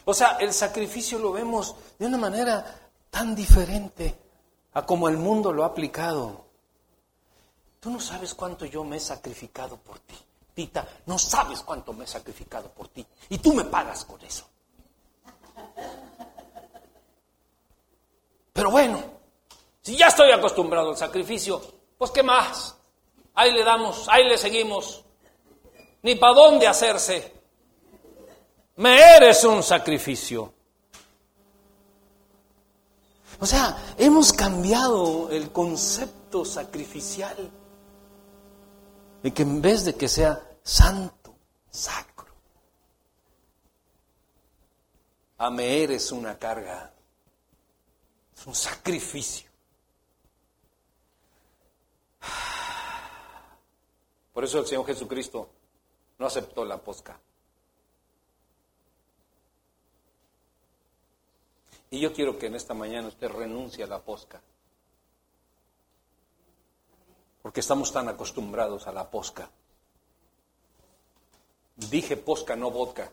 [0.04, 4.25] O sea, el sacrificio lo vemos de una manera tan diferente
[4.76, 6.44] a como el mundo lo ha aplicado.
[7.80, 10.14] Tú no sabes cuánto yo me he sacrificado por ti.
[10.52, 13.06] Tita, no sabes cuánto me he sacrificado por ti.
[13.30, 14.46] Y tú me pagas con eso.
[18.52, 19.02] Pero bueno,
[19.80, 21.62] si ya estoy acostumbrado al sacrificio,
[21.96, 22.76] pues ¿qué más?
[23.34, 25.02] Ahí le damos, ahí le seguimos.
[26.02, 27.32] Ni para dónde hacerse.
[28.76, 30.52] Me eres un sacrificio.
[33.38, 37.50] O sea, hemos cambiado el concepto sacrificial
[39.22, 41.36] de que en vez de que sea santo,
[41.70, 42.26] sacro,
[45.38, 46.92] a me eres una carga,
[48.34, 49.50] es un sacrificio.
[54.32, 55.50] Por eso el Señor Jesucristo
[56.18, 57.18] no aceptó la posca.
[61.90, 64.40] Y yo quiero que en esta mañana usted renuncie a la posca.
[67.46, 69.48] porque estamos tan acostumbrados a la posca.
[71.76, 73.08] Dije posca, no vodka.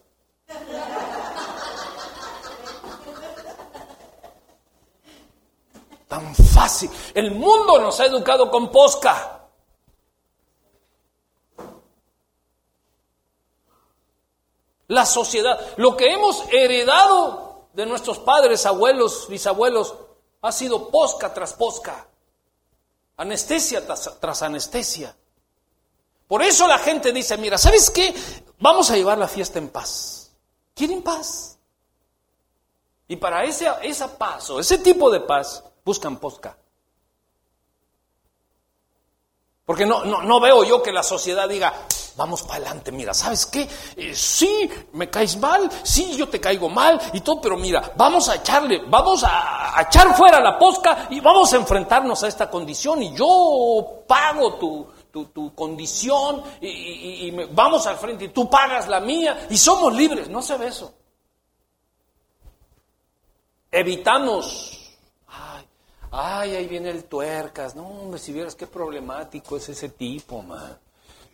[6.07, 6.89] Tan fácil.
[7.13, 9.49] El mundo nos ha educado con posca.
[14.87, 17.42] La sociedad, lo que hemos heredado
[17.73, 19.95] de nuestros padres, abuelos, bisabuelos,
[20.41, 22.07] ha sido posca tras posca.
[23.17, 25.15] Anestesia tras, anestesia.
[26.27, 28.13] Por eso la gente dice, mira, ¿sabes qué?
[28.59, 30.31] Vamos a llevar la fiesta en paz.
[30.73, 31.57] ¿Quieren paz?
[33.07, 36.57] Y para ese, esa paz o ese tipo de paz buscan posca.
[39.65, 41.73] Porque no, no, no veo yo que la sociedad diga,
[42.15, 43.67] vamos para adelante, mira, ¿sabes qué?
[43.95, 48.29] Eh, sí, me caes mal, sí, yo te caigo mal y todo, pero mira, vamos
[48.29, 53.01] a echarle, vamos a, echar fuera la posca y vamos a enfrentarnos a esta condición
[53.03, 59.47] y yo pago tu, tu, condición y, vamos al frente y tú pagas la mía
[59.49, 60.93] y somos libres, no se ve eso.
[63.71, 64.83] Evitamos
[66.15, 67.75] Ay, ahí viene el tuercas.
[67.75, 70.77] No, hombre, si vieras qué problemático es ese tipo, man.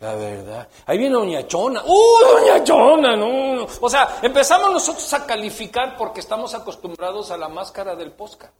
[0.00, 0.66] La verdad.
[0.86, 1.82] Ahí viene Doña Chona.
[1.84, 3.16] ¡Uh, Doña Chona!
[3.16, 8.50] No, O sea, empezamos nosotros a calificar porque estamos acostumbrados a la máscara del posca.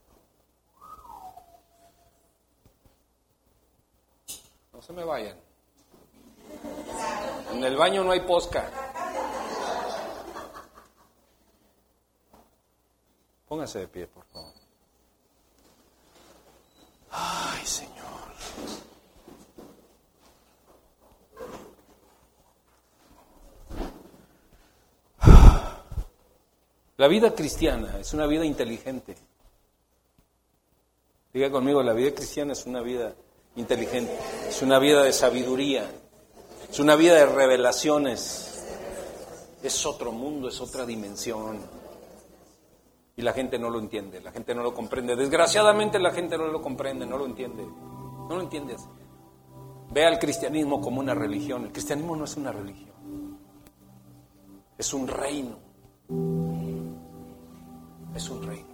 [4.72, 5.36] No se me vayan.
[7.54, 8.70] En el baño no hay posca.
[13.48, 14.52] Póngase de pie, por favor.
[17.10, 18.00] Ay, Señor.
[27.00, 29.16] La vida cristiana es una vida inteligente.
[31.32, 33.14] Diga conmigo, la vida cristiana es una vida
[33.56, 34.12] inteligente,
[34.46, 35.90] es una vida de sabiduría,
[36.70, 38.66] es una vida de revelaciones,
[39.62, 41.60] es otro mundo, es otra dimensión.
[43.16, 45.16] Y la gente no lo entiende, la gente no lo comprende.
[45.16, 47.62] Desgraciadamente la gente no lo comprende, no lo entiende.
[47.64, 48.86] No lo entiendes.
[49.90, 51.64] Ve al cristianismo como una religión.
[51.64, 53.38] El cristianismo no es una religión.
[54.76, 56.69] Es un reino.
[58.14, 58.70] Es un reino.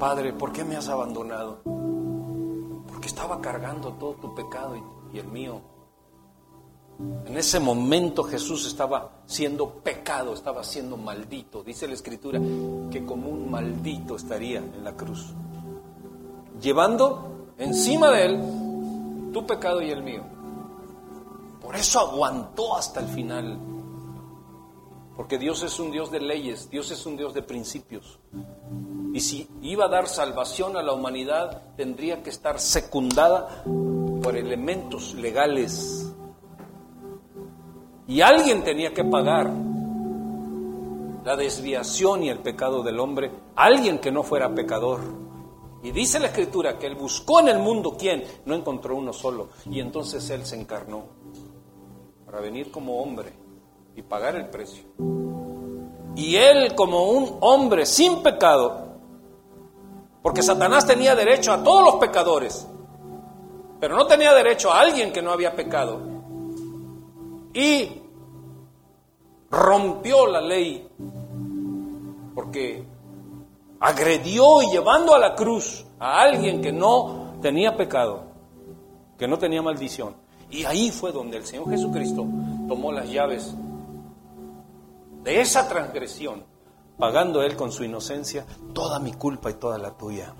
[0.00, 1.58] Padre, ¿por qué me has abandonado?
[2.88, 4.74] Porque estaba cargando todo tu pecado
[5.12, 5.60] y, el mío.
[7.26, 11.62] En ese momento Jesús estaba siendo pecado, estaba siendo maldito.
[11.62, 12.40] Dice la Escritura
[12.90, 15.34] que como un maldito estaría en la cruz,
[16.62, 20.22] llevando encima de él tu pecado y el mío.
[21.70, 23.56] Por eso aguantó hasta el final.
[25.16, 28.18] Porque Dios es un Dios de leyes, Dios es un Dios de principios.
[29.14, 33.62] Y si iba a dar salvación a la humanidad, tendría que estar secundada
[34.20, 36.12] por elementos legales.
[38.08, 39.48] Y alguien tenía que pagar
[41.24, 45.02] la desviación y el pecado del hombre, alguien que no fuera pecador.
[45.84, 49.50] Y dice la escritura que él buscó en el mundo quién, no encontró uno solo.
[49.70, 51.19] Y entonces él se encarnó
[52.30, 53.32] para venir como hombre
[53.96, 54.84] y pagar el precio.
[56.14, 58.86] Y él como un hombre sin pecado
[60.22, 62.68] porque Satanás tenía derecho a todos los pecadores,
[63.80, 66.02] pero no tenía derecho a alguien que no había pecado.
[67.52, 68.00] Y
[69.50, 70.88] rompió la ley
[72.32, 72.84] porque
[73.80, 78.22] agredió y llevando a la cruz a alguien que no tenía pecado,
[79.18, 80.29] que no tenía maldición.
[80.50, 82.26] Y ahí fue donde el Señor Jesucristo
[82.68, 83.54] tomó las llaves
[85.22, 86.44] de esa transgresión
[86.98, 90.34] pagando Él con su inocencia toda mi culpa y toda la tuya.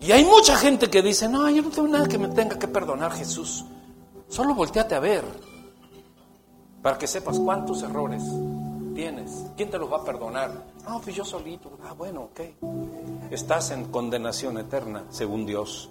[0.00, 2.66] Y hay mucha gente que dice, no, yo no tengo nada que me tenga que
[2.68, 3.64] perdonar Jesús.
[4.28, 5.24] Solo volteate a ver
[6.82, 8.22] para que sepas cuántos errores
[8.94, 9.44] tienes.
[9.56, 10.66] ¿Quién te los va a perdonar?
[10.88, 11.78] No, pues yo solito.
[11.82, 12.40] Ah, bueno, ok.
[13.30, 15.90] Estás en condenación eterna, según Dios.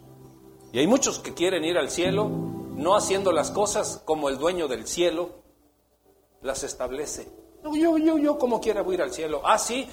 [0.71, 2.29] Y hay muchos que quieren ir al cielo
[2.79, 5.29] no haciendo las cosas como el dueño del cielo
[6.41, 7.27] las establece.
[7.63, 9.41] yo, yo, yo como quiera voy ir al cielo.
[9.43, 9.87] Ah, sí,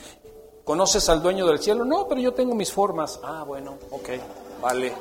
[0.64, 1.84] ¿conoces al dueño del cielo?
[1.84, 3.18] No, pero yo tengo mis formas.
[3.24, 4.10] Ah, bueno, ok,
[4.62, 4.92] vale.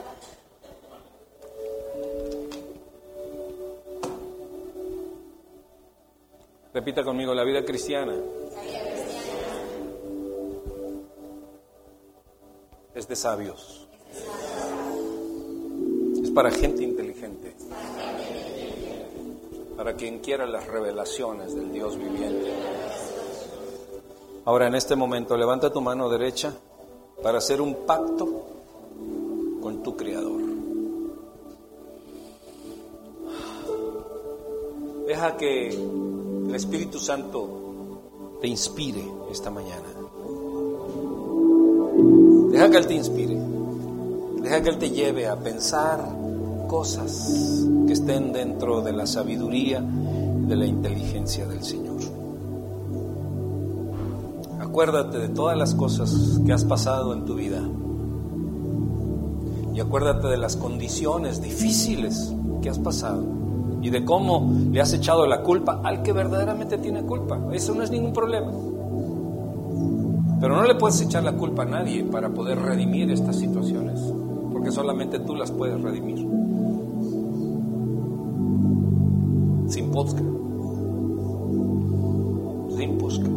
[6.76, 8.14] Repita conmigo, la vida cristiana
[12.94, 13.88] es de sabios.
[16.22, 17.56] Es para gente inteligente
[19.78, 22.54] para quien quiera las revelaciones del Dios viviente.
[24.44, 26.54] Ahora en este momento levanta tu mano derecha
[27.24, 28.48] para hacer un pacto
[29.62, 30.42] con tu Creador.
[35.08, 36.15] Deja que
[36.48, 39.88] el Espíritu Santo te inspire esta mañana.
[42.52, 43.38] Deja que Él te inspire.
[44.42, 46.00] Deja que Él te lleve a pensar
[46.68, 51.96] cosas que estén dentro de la sabiduría, de la inteligencia del Señor.
[54.60, 57.62] Acuérdate de todas las cosas que has pasado en tu vida.
[59.74, 63.45] Y acuérdate de las condiciones difíciles que has pasado
[63.86, 67.40] y de cómo le has echado la culpa al que verdaderamente tiene culpa.
[67.52, 68.52] Eso no es ningún problema.
[70.42, 74.02] Pero no le puedes echar la culpa a nadie para poder redimir estas situaciones,
[74.52, 76.28] porque solamente tú las puedes redimir.
[79.68, 80.24] sin posca.
[82.76, 83.30] Sin posca.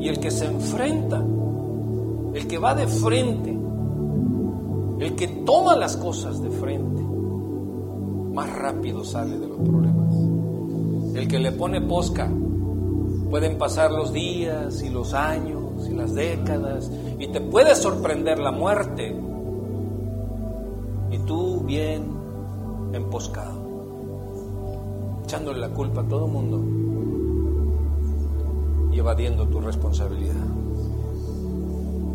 [0.00, 1.22] Y el que se enfrenta,
[2.32, 3.57] el que va de frente,
[5.00, 7.02] el que toma las cosas de frente,
[8.32, 10.14] más rápido sale de los problemas.
[11.14, 12.30] El que le pone posca,
[13.30, 18.50] pueden pasar los días y los años y las décadas y te puede sorprender la
[18.50, 19.14] muerte
[21.10, 22.04] y tú bien
[22.92, 23.60] emposcado,
[25.24, 26.60] echándole la culpa a todo el mundo
[28.92, 30.46] y evadiendo tu responsabilidad.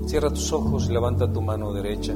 [0.05, 2.13] Cierra tus ojos y levanta tu mano derecha.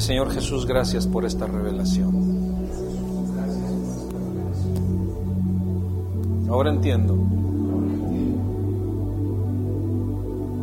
[0.00, 2.14] Señor Jesús, gracias por esta revelación.
[6.48, 7.16] Ahora entiendo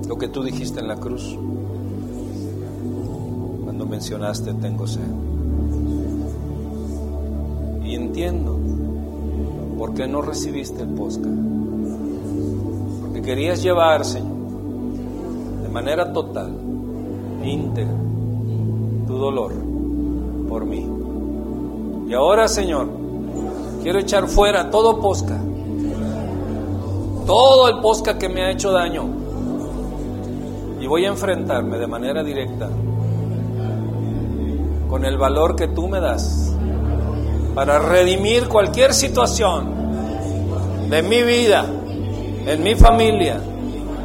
[0.07, 1.37] lo que tú dijiste en la cruz
[3.63, 5.01] cuando mencionaste tengo sed.
[7.83, 8.57] Y entiendo
[9.77, 11.29] por qué no recibiste el posca.
[13.01, 14.37] Porque querías llevar, Señor,
[15.61, 16.57] de manera total,
[17.43, 18.04] íntegra,
[19.17, 19.53] dolor
[20.47, 20.87] por mí.
[22.07, 22.87] Y ahora, Señor,
[23.81, 25.39] quiero echar fuera todo posca,
[27.25, 29.09] todo el posca que me ha hecho daño.
[30.79, 32.69] Y voy a enfrentarme de manera directa
[34.89, 36.53] con el valor que tú me das
[37.55, 39.73] para redimir cualquier situación
[40.89, 41.65] de mi vida,
[42.45, 43.39] en mi familia,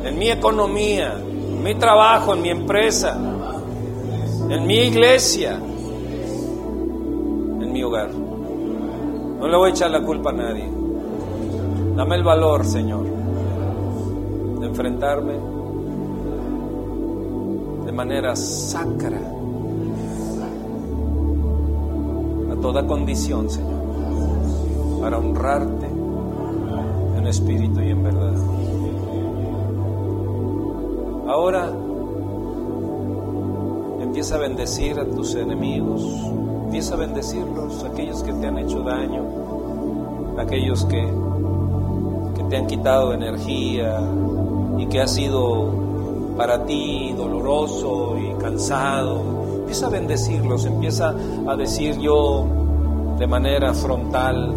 [0.04, 3.18] en mi economía, en mi trabajo, en mi empresa,
[4.50, 5.52] en mi iglesia,
[7.60, 8.10] en mi hogar.
[8.12, 10.68] No le voy a echar la culpa a nadie.
[11.94, 13.06] Dame el valor, Señor,
[14.60, 15.34] de enfrentarme
[17.84, 19.20] de manera sacra
[22.50, 23.80] a toda condición, Señor,
[25.00, 25.86] para honrarte
[27.18, 28.34] en espíritu y en verdad.
[31.28, 31.72] Ahora
[34.10, 36.02] empieza a bendecir a tus enemigos,
[36.64, 39.22] empieza a bendecirlos, aquellos que te han hecho daño,
[40.36, 41.08] aquellos que,
[42.34, 44.00] que te han quitado energía
[44.78, 49.22] y que ha sido para ti doloroso y cansado.
[49.60, 51.14] Empieza a bendecirlos, empieza
[51.46, 52.46] a decir yo
[53.16, 54.56] de manera frontal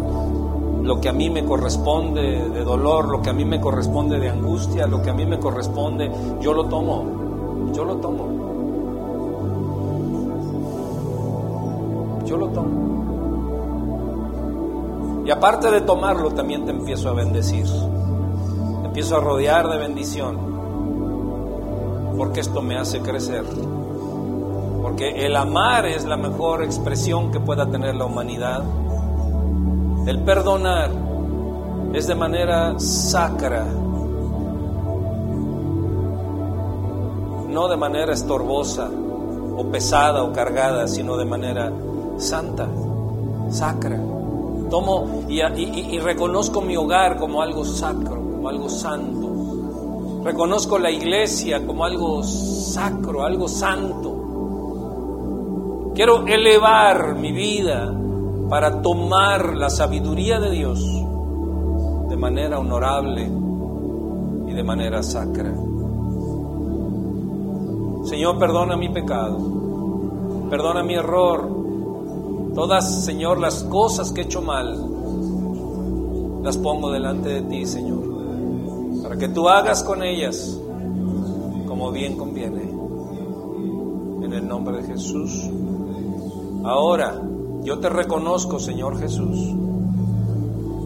[0.82, 4.30] lo que a mí me corresponde de dolor, lo que a mí me corresponde de
[4.30, 8.33] angustia, lo que a mí me corresponde, yo lo tomo, yo lo tomo.
[12.24, 12.94] Yo lo tomo.
[15.26, 17.66] Y aparte de tomarlo, también te empiezo a bendecir.
[17.66, 20.38] Te empiezo a rodear de bendición.
[22.16, 23.44] Porque esto me hace crecer.
[24.82, 28.62] Porque el amar es la mejor expresión que pueda tener la humanidad.
[30.06, 30.90] El perdonar
[31.94, 33.64] es de manera sacra,
[37.48, 38.90] no de manera estorbosa
[39.56, 41.72] o pesada o cargada, sino de manera
[42.18, 42.68] santa,
[43.50, 44.00] sacra.
[44.70, 50.22] Tomo y, reconozco mi hogar como algo sacro, como algo santo.
[50.24, 54.14] Reconozco la iglesia como algo sacro, algo santo.
[55.94, 57.94] Quiero elevar mi vida
[58.48, 60.84] para tomar la sabiduría de Dios
[62.08, 63.30] de manera honorable
[64.48, 65.54] y de manera sacra.
[68.04, 69.38] Señor, perdona mi pecado,
[70.50, 71.63] perdona mi error,
[72.54, 74.74] todas, Señor, las cosas que he hecho mal,
[76.42, 80.58] las pongo delante de ti, Señor, para que tú hagas con ellas
[81.66, 82.62] como bien conviene.
[84.22, 85.50] En el nombre de Jesús.
[86.64, 87.20] Ahora,
[87.62, 89.38] yo te reconozco, Señor Jesús,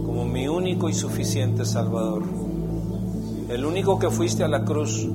[0.06, 2.22] como mi único y suficiente Salvador.
[3.48, 5.08] El único que fuiste a la cruz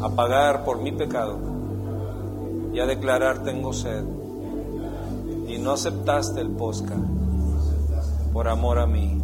[0.00, 1.38] a pagar por mi pecado
[2.74, 4.21] y a declarar tengo sed.
[5.62, 6.96] No aceptaste el posca
[8.32, 9.22] por amor a mí.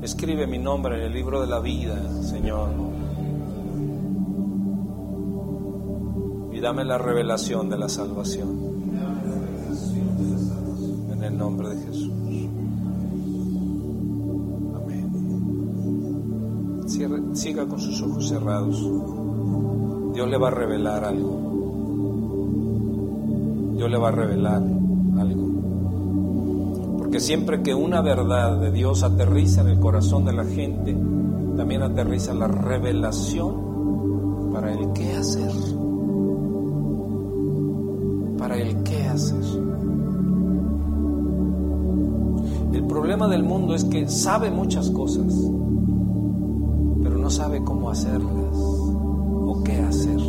[0.00, 2.70] Escribe mi nombre en el libro de la vida, Señor.
[6.50, 8.48] Y dame la revelación de la salvación
[11.12, 12.10] en el nombre de Jesús.
[14.76, 15.10] Amén.
[17.36, 18.80] Siga con sus ojos cerrados.
[20.14, 21.57] Dios le va a revelar algo.
[23.78, 24.60] Dios le va a revelar
[25.20, 25.48] algo.
[26.98, 30.96] Porque siempre que una verdad de Dios aterriza en el corazón de la gente,
[31.56, 35.52] también aterriza la revelación para el qué hacer.
[38.36, 39.44] Para el qué hacer.
[42.72, 45.32] El problema del mundo es que sabe muchas cosas,
[47.00, 50.27] pero no sabe cómo hacerlas o qué hacer.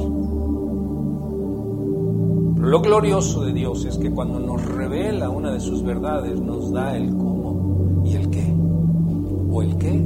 [2.70, 6.96] Lo glorioso de Dios es que cuando nos revela una de sus verdades, nos da
[6.96, 8.54] el cómo y el qué,
[9.52, 10.06] o el qué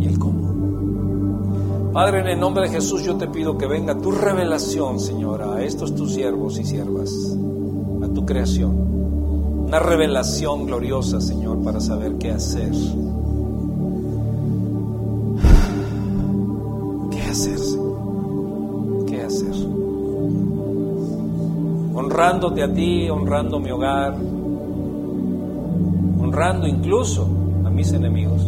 [0.00, 1.92] y el cómo.
[1.92, 5.62] Padre, en el nombre de Jesús yo te pido que venga tu revelación, Señora, a
[5.62, 7.38] estos tus siervos y siervas,
[8.02, 8.82] a tu creación
[9.72, 12.72] una revelación gloriosa, Señor, para saber qué hacer.
[22.22, 24.14] Honrándote a ti, honrando mi hogar,
[26.20, 27.26] honrando incluso
[27.64, 28.46] a mis enemigos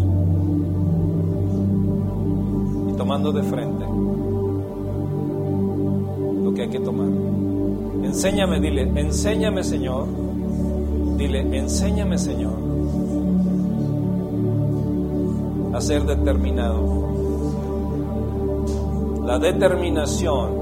[2.89, 3.85] y tomando de frente
[6.45, 7.09] lo que hay que tomar.
[8.05, 10.07] Enséñame, dile, enséñame Señor,
[11.17, 12.55] dile, enséñame Señor
[15.75, 17.09] a ser determinado.
[19.27, 20.53] La determinación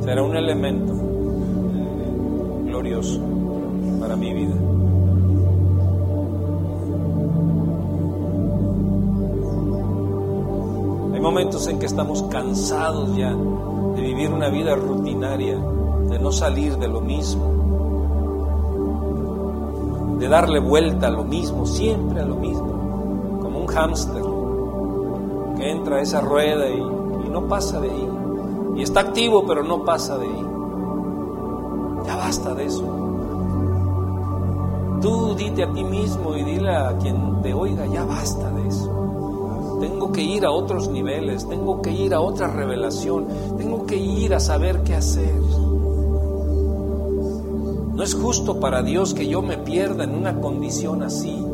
[0.00, 0.95] será un elemento
[4.00, 4.54] para mi vida.
[11.14, 15.58] Hay momentos en que estamos cansados ya de vivir una vida rutinaria,
[16.08, 17.44] de no salir de lo mismo,
[20.18, 22.76] de darle vuelta a lo mismo, siempre a lo mismo
[23.66, 24.22] hámster
[25.56, 28.08] que entra a esa rueda y no pasa de ahí.
[28.76, 30.55] Y está activo, pero no pasa de ahí.
[32.26, 32.82] Basta de eso.
[35.00, 39.78] Tú dite a ti mismo y dile a quien te oiga, ya basta de eso.
[39.80, 44.34] Tengo que ir a otros niveles, tengo que ir a otra revelación, tengo que ir
[44.34, 45.36] a saber qué hacer.
[47.94, 51.46] No es justo para Dios que yo me pierda en una condición así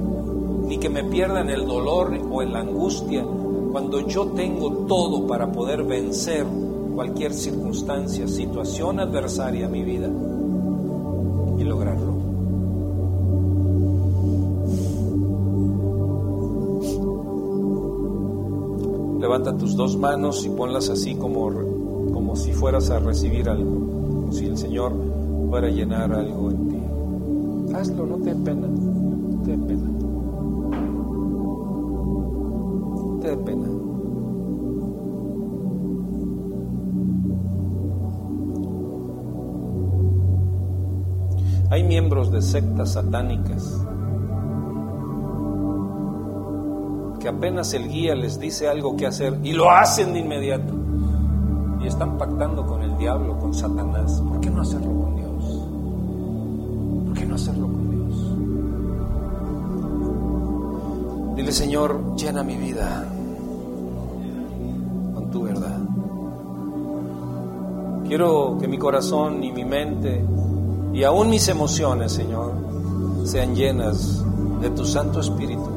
[0.67, 3.27] ni que me pierda en el dolor o en la angustia,
[3.73, 6.47] cuando yo tengo todo para poder vencer
[6.95, 10.09] cualquier circunstancia, situación adversaria a mi vida
[19.23, 21.49] Levanta tus dos manos y ponlas así como,
[22.13, 24.93] como si fueras a recibir algo, como si el Señor
[25.49, 27.73] fuera a llenar algo en ti.
[27.73, 29.91] Hazlo, no te pena, no te pena.
[33.21, 33.69] de pena.
[41.71, 43.87] Hay miembros de sectas satánicas
[47.23, 50.75] que apenas el guía les dice algo que hacer y lo hacen de inmediato.
[51.81, 54.21] Y están pactando con el diablo, con Satanás.
[54.29, 55.45] ¿Por qué no hacerlo con Dios?
[57.07, 58.15] ¿Por qué no hacerlo con Dios?
[61.37, 63.07] Dile, Señor, llena mi vida
[65.33, 65.79] tu verdad.
[68.07, 70.25] Quiero que mi corazón y mi mente
[70.93, 72.53] y aún mis emociones, Señor,
[73.25, 74.23] sean llenas
[74.61, 75.69] de tu Santo Espíritu,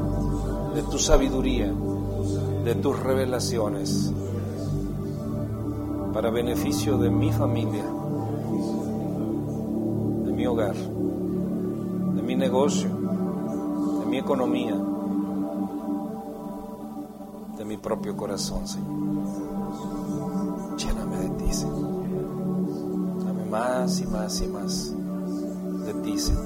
[0.76, 1.73] de tu sabiduría,
[2.65, 4.11] de tus revelaciones,
[6.13, 7.86] para beneficio de mi familia,
[10.26, 12.89] de mi hogar, de mi negocio,
[13.99, 14.76] de mi economía,
[17.57, 19.05] de mi propio corazón, Señor.
[23.26, 24.93] Dame más y más y más
[25.86, 26.44] de ti, Señor.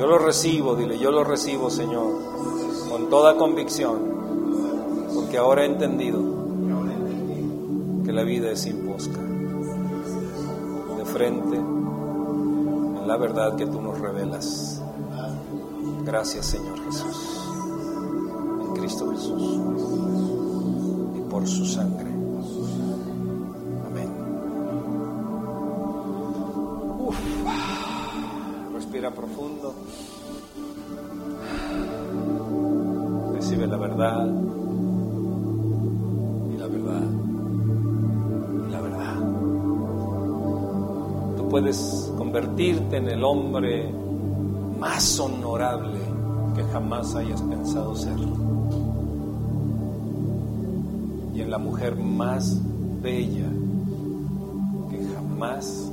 [0.00, 2.22] Yo lo recibo, dile, yo lo recibo, Señor,
[2.88, 3.98] con toda convicción,
[5.14, 6.18] porque ahora he entendido
[8.02, 9.20] que la vida es imposca.
[10.96, 14.80] De frente, en la verdad que tú nos revelas.
[16.02, 17.52] Gracias, Señor Jesús.
[18.62, 19.60] En Cristo Jesús
[21.28, 22.09] por su sangre.
[29.08, 29.72] Profundo.
[33.32, 34.26] Recibe la verdad.
[36.52, 37.02] Y la verdad.
[38.68, 39.16] Y la verdad.
[41.38, 43.90] Tú puedes convertirte en el hombre
[44.78, 46.00] más honorable
[46.54, 48.18] que jamás hayas pensado ser
[51.50, 52.56] la mujer más
[53.02, 53.48] bella
[54.88, 55.90] que jamás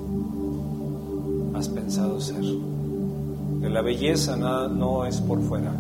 [1.56, 2.44] has pensado ser.
[3.70, 5.74] La belleza nada, no es por fuera.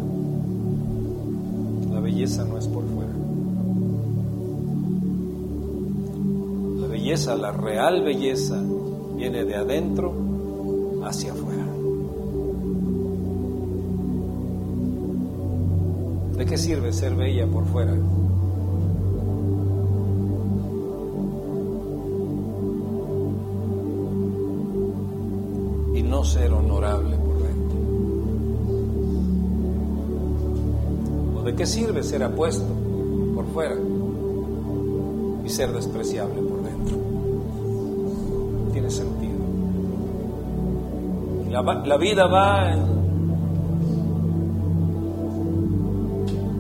[1.91, 3.11] La belleza no es por fuera.
[6.81, 8.61] La belleza, la real belleza,
[9.15, 10.13] viene de adentro
[11.03, 11.65] hacia afuera.
[16.37, 17.95] ¿De qué sirve ser bella por fuera?
[26.27, 27.16] ser honorable
[31.57, 32.67] qué sirve ser apuesto
[33.35, 33.75] por fuera
[35.43, 36.97] y ser despreciable por dentro?
[38.71, 39.37] tiene sentido.
[41.49, 42.79] La, la vida va en,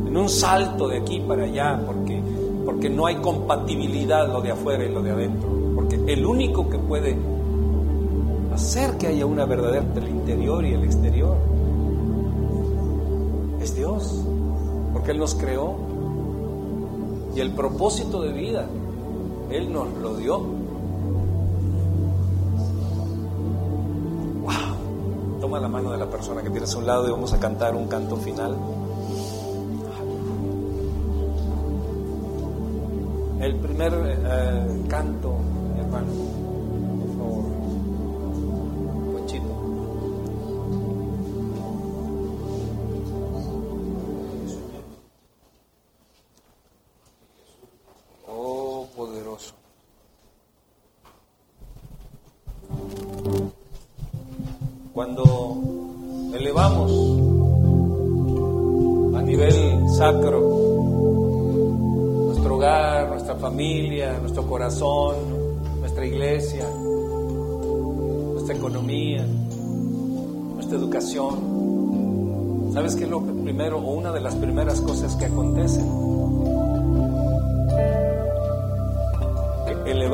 [0.07, 2.19] en un salto de aquí para allá porque,
[2.65, 5.47] porque no hay compatibilidad lo de afuera y lo de adentro.
[5.75, 7.15] Porque el único que puede
[8.51, 11.37] hacer que haya una verdadera entre el interior y el exterior.
[13.61, 14.25] Es Dios,
[14.93, 15.75] porque Él nos creó
[17.35, 18.65] y el propósito de vida,
[19.51, 20.39] Él nos lo dio.
[24.41, 27.39] Wow, toma la mano de la persona que tienes a un lado y vamos a
[27.39, 28.57] cantar un canto final.
[33.39, 35.35] El primer eh, canto,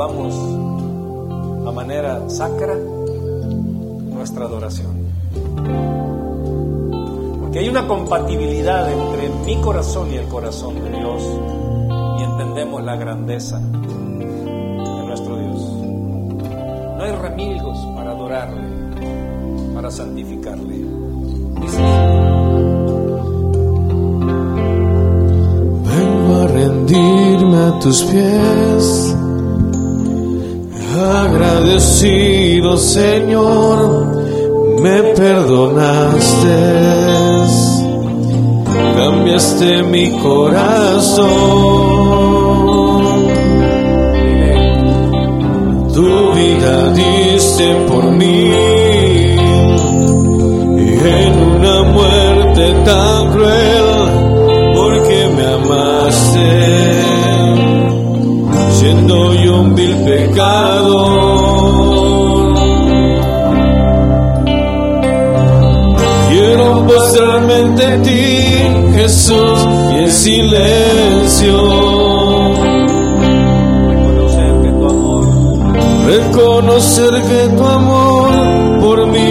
[0.03, 4.91] elevamos a manera sacra nuestra adoración.
[7.39, 11.23] Porque hay una compatibilidad entre mi corazón y el corazón de Dios
[12.19, 15.61] y entendemos la grandeza de nuestro Dios.
[16.97, 18.63] No hay remilgos para adorarle,
[19.73, 20.85] para santificarle.
[25.85, 29.12] Vengo a rendirme a tus pies,
[30.93, 34.05] agradecido Señor,
[34.81, 36.57] me perdonaste,
[38.95, 41.27] cambiaste mi corazón,
[45.93, 48.51] tu vida diste por mí.
[50.75, 53.62] Y en una muerte tan cruel
[58.83, 61.63] siendo yo un vil pecador
[66.29, 68.23] quiero postrarme ante ti
[68.95, 69.59] Jesús
[69.93, 71.55] y en silencio.
[73.87, 75.23] Reconocer que tu amor
[76.05, 78.29] reconocer que tu amor
[78.81, 79.22] por mí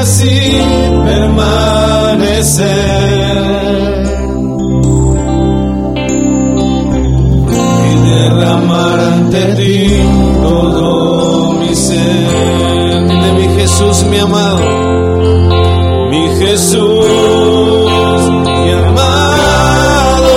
[0.00, 0.58] así
[1.04, 2.68] permanecer.
[7.90, 9.78] Y derramar ante ti
[10.42, 13.08] todo mi ser.
[13.08, 14.64] Dile mi Jesús, mi amado,
[16.10, 17.90] mi Jesús,
[18.46, 20.34] mi amado,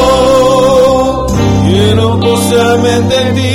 [1.68, 2.94] quiero postrarme
[3.36, 3.53] ti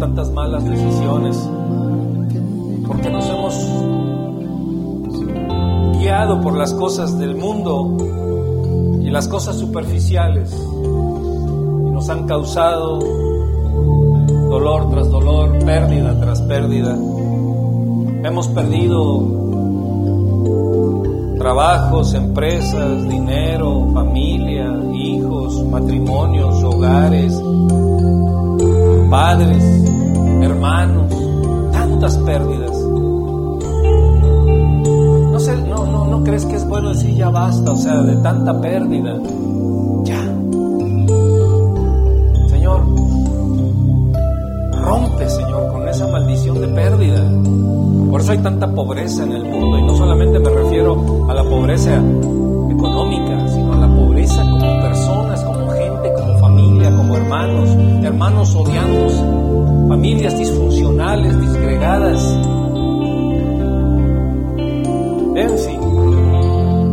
[0.00, 1.36] tantas malas decisiones,
[2.86, 3.54] porque nos hemos
[5.98, 7.98] guiado por las cosas del mundo
[9.02, 12.98] y las cosas superficiales y nos han causado
[14.48, 16.96] dolor tras dolor, pérdida tras pérdida.
[18.24, 19.22] Hemos perdido
[21.38, 27.38] trabajos, empresas, dinero, familia, hijos, matrimonios, hogares,
[29.10, 29.79] padres,
[30.42, 31.12] hermanos,
[31.72, 32.72] tantas pérdidas.
[35.32, 38.16] No, sé, no, no, no crees que es bueno decir ya basta, o sea, de
[38.16, 39.18] tanta pérdida.
[40.04, 40.22] Ya.
[42.48, 42.82] Señor,
[44.82, 47.22] rompe, Señor, con esa maldición de pérdida.
[48.10, 51.44] Por eso hay tanta pobreza en el mundo y no solamente me refiero a la
[51.44, 57.70] pobreza económica, sino a la pobreza como personas, como gente, como familia, como hermanos
[58.20, 59.22] hermanos, odiándose,
[59.90, 62.22] familias disfuncionales, disgregadas.
[65.34, 65.80] En fin,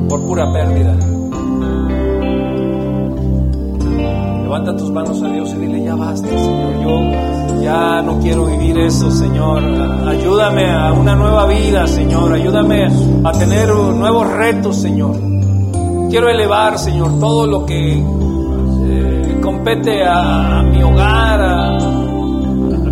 [0.10, 0.98] por pura pérdida.
[4.42, 8.80] Levanta tus manos a Dios y dile, ya basta, Señor, yo ya no quiero vivir
[8.80, 9.62] eso, Señor.
[10.08, 12.34] Ayúdame a una nueva vida, Señor.
[12.34, 12.88] Ayúdame
[13.24, 15.16] a tener nuevos retos, Señor.
[16.10, 21.87] Quiero elevar, Señor, todo lo que eh, compete a, mi hogar, a,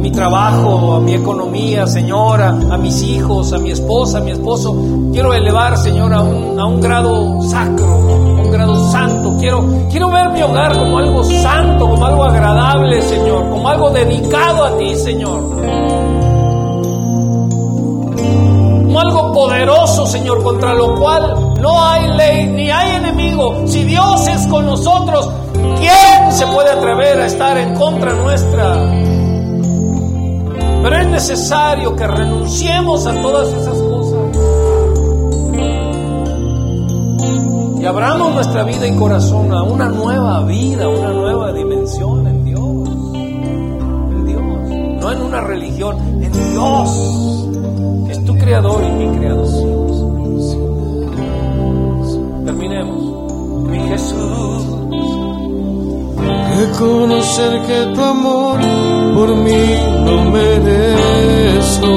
[0.05, 4.75] mi trabajo, a mi economía, Señor, a, mis hijos, a mi esposa, a mi esposo.
[5.11, 9.35] Quiero elevar, Señor, a un, a un grado sacro, a un grado santo.
[9.39, 14.65] Quiero, quiero ver mi hogar como algo santo, como algo agradable, Señor, como algo dedicado
[14.65, 15.39] a ti, Señor.
[18.85, 23.63] Como algo poderoso, Señor, contra lo cual no hay ley ni hay enemigo.
[23.65, 25.31] Si Dios es con nosotros,
[25.79, 29.04] ¿quién se puede atrever a estar en contra nuestra?
[30.85, 34.19] Pero es necesario que renunciemos a todas esas cosas.
[37.81, 42.89] Y abramos nuestra vida y corazón a una nueva vida, una nueva dimensión en Dios.
[43.15, 45.01] En Dios.
[45.01, 47.49] No en una religión, en Dios.
[48.11, 49.74] Es tu creador y mi creador.
[56.57, 58.59] Reconocer que tu amor
[59.13, 61.95] por mí no merezco.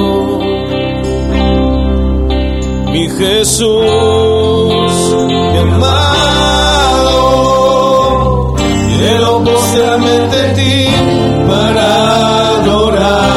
[2.92, 3.66] Mi Jesús,
[5.26, 7.14] mi amado,
[8.98, 10.88] quiero postrarme ante ti
[11.46, 11.86] para
[12.56, 13.28] adorar.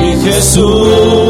[0.00, 1.27] Mi Jesús,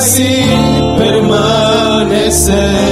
[0.00, 0.42] así
[0.96, 2.89] permanecer.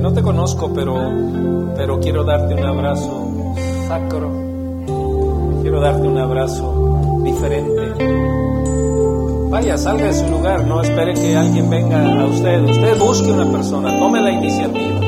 [0.00, 0.96] No te conozco, pero,
[1.76, 3.54] pero quiero darte un abrazo
[3.88, 4.30] sacro.
[5.62, 7.92] Quiero darte un abrazo diferente.
[9.50, 12.62] Vaya, salga de su lugar, no espere que alguien venga a usted.
[12.64, 15.06] Usted busque una persona, tome la iniciativa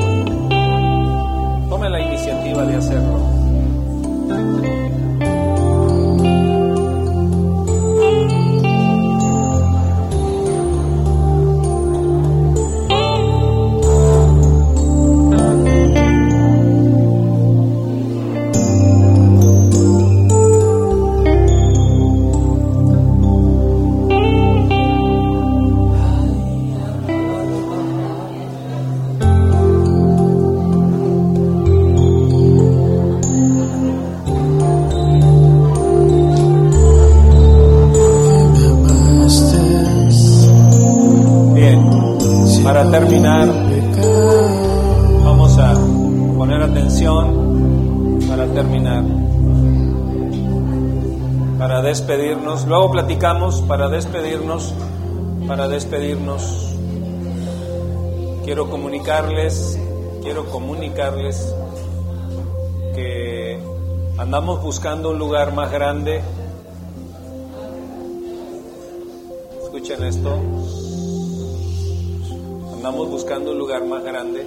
[1.89, 3.38] la iniciativa de hacerlo.
[52.69, 54.75] Luego platicamos para despedirnos,
[55.47, 56.71] para despedirnos.
[58.45, 59.79] Quiero comunicarles,
[60.21, 61.51] quiero comunicarles
[62.93, 63.59] que
[64.19, 66.21] andamos buscando un lugar más grande.
[69.63, 70.37] Escuchen esto.
[72.75, 74.45] Andamos buscando un lugar más grande.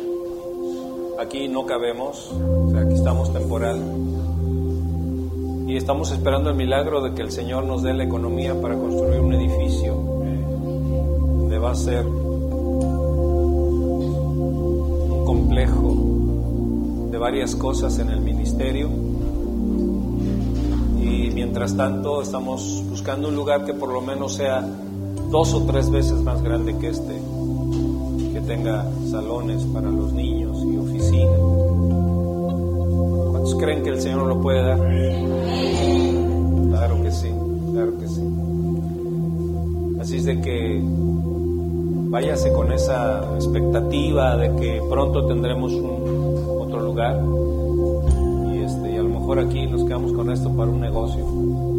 [1.19, 2.31] Aquí no cabemos,
[2.77, 3.91] aquí estamos temporal
[5.83, 9.35] estamos esperando el milagro de que el Señor nos dé la economía para construir un
[9.35, 12.23] edificio donde va a ser un
[15.27, 18.89] complejo de varias cosas en el ministerio.
[21.01, 24.65] Y mientras tanto estamos buscando un lugar que por lo menos sea
[25.33, 27.21] dos o tres veces más grande que este,
[28.33, 31.62] que tenga salones para los niños y oficinas.
[33.53, 34.79] ¿Cuántos creen que el Señor lo puede dar?
[36.70, 37.31] Claro que sí,
[37.73, 38.23] claro que sí.
[40.01, 47.23] Así es de que váyase con esa expectativa de que pronto tendremos un otro lugar
[48.55, 51.72] y este y a lo mejor aquí nos quedamos con esto para un negocio.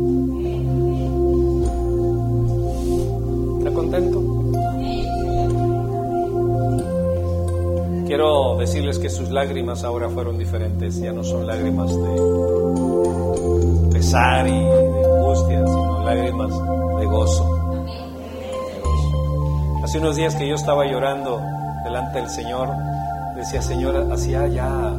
[8.14, 14.52] Quiero decirles que sus lágrimas ahora fueron diferentes, ya no son lágrimas de pesar y
[14.52, 16.52] de angustia, sino lágrimas
[16.99, 17.44] de gozo.
[19.84, 21.41] Hace unos días que yo estaba llorando
[21.84, 22.69] delante del Señor,
[23.35, 24.94] decía, Señor, hacía ya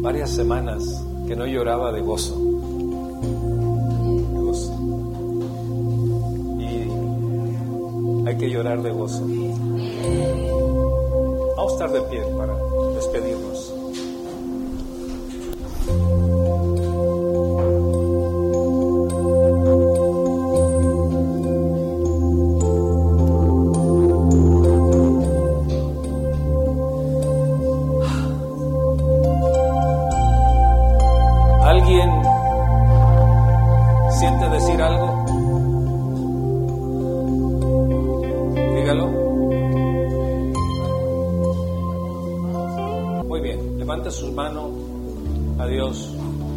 [0.00, 0.82] varias semanas
[1.28, 2.36] que no lloraba de gozo.
[4.32, 4.72] De gozo.
[6.58, 6.88] Y
[8.26, 9.26] hay que llorar de gozo.
[11.66, 12.54] Vamos estar de pie para
[12.94, 13.55] despedirnos.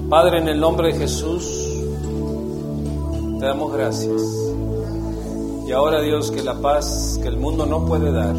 [0.10, 1.46] Padre, en el nombre de Jesús,
[3.40, 4.22] te damos gracias.
[5.68, 8.36] Y ahora, Dios, que la paz que el mundo no puede dar,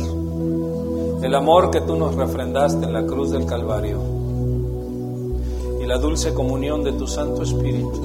[1.23, 4.01] el amor que tú nos refrendaste en la cruz del Calvario,
[5.81, 8.03] y la dulce comunión de tu Santo Espíritu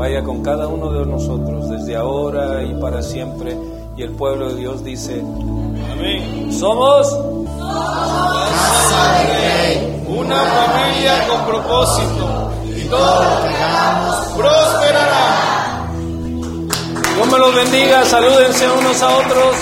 [0.00, 3.54] vaya con cada uno de nosotros desde ahora y para siempre.
[3.98, 5.22] Y el pueblo de Dios dice,
[5.92, 6.50] amén.
[6.50, 7.14] Somos
[10.30, 15.88] Una familia con propósito y todo lo prosperará.
[17.16, 19.56] Dios me los bendiga, salúdense unos a otros.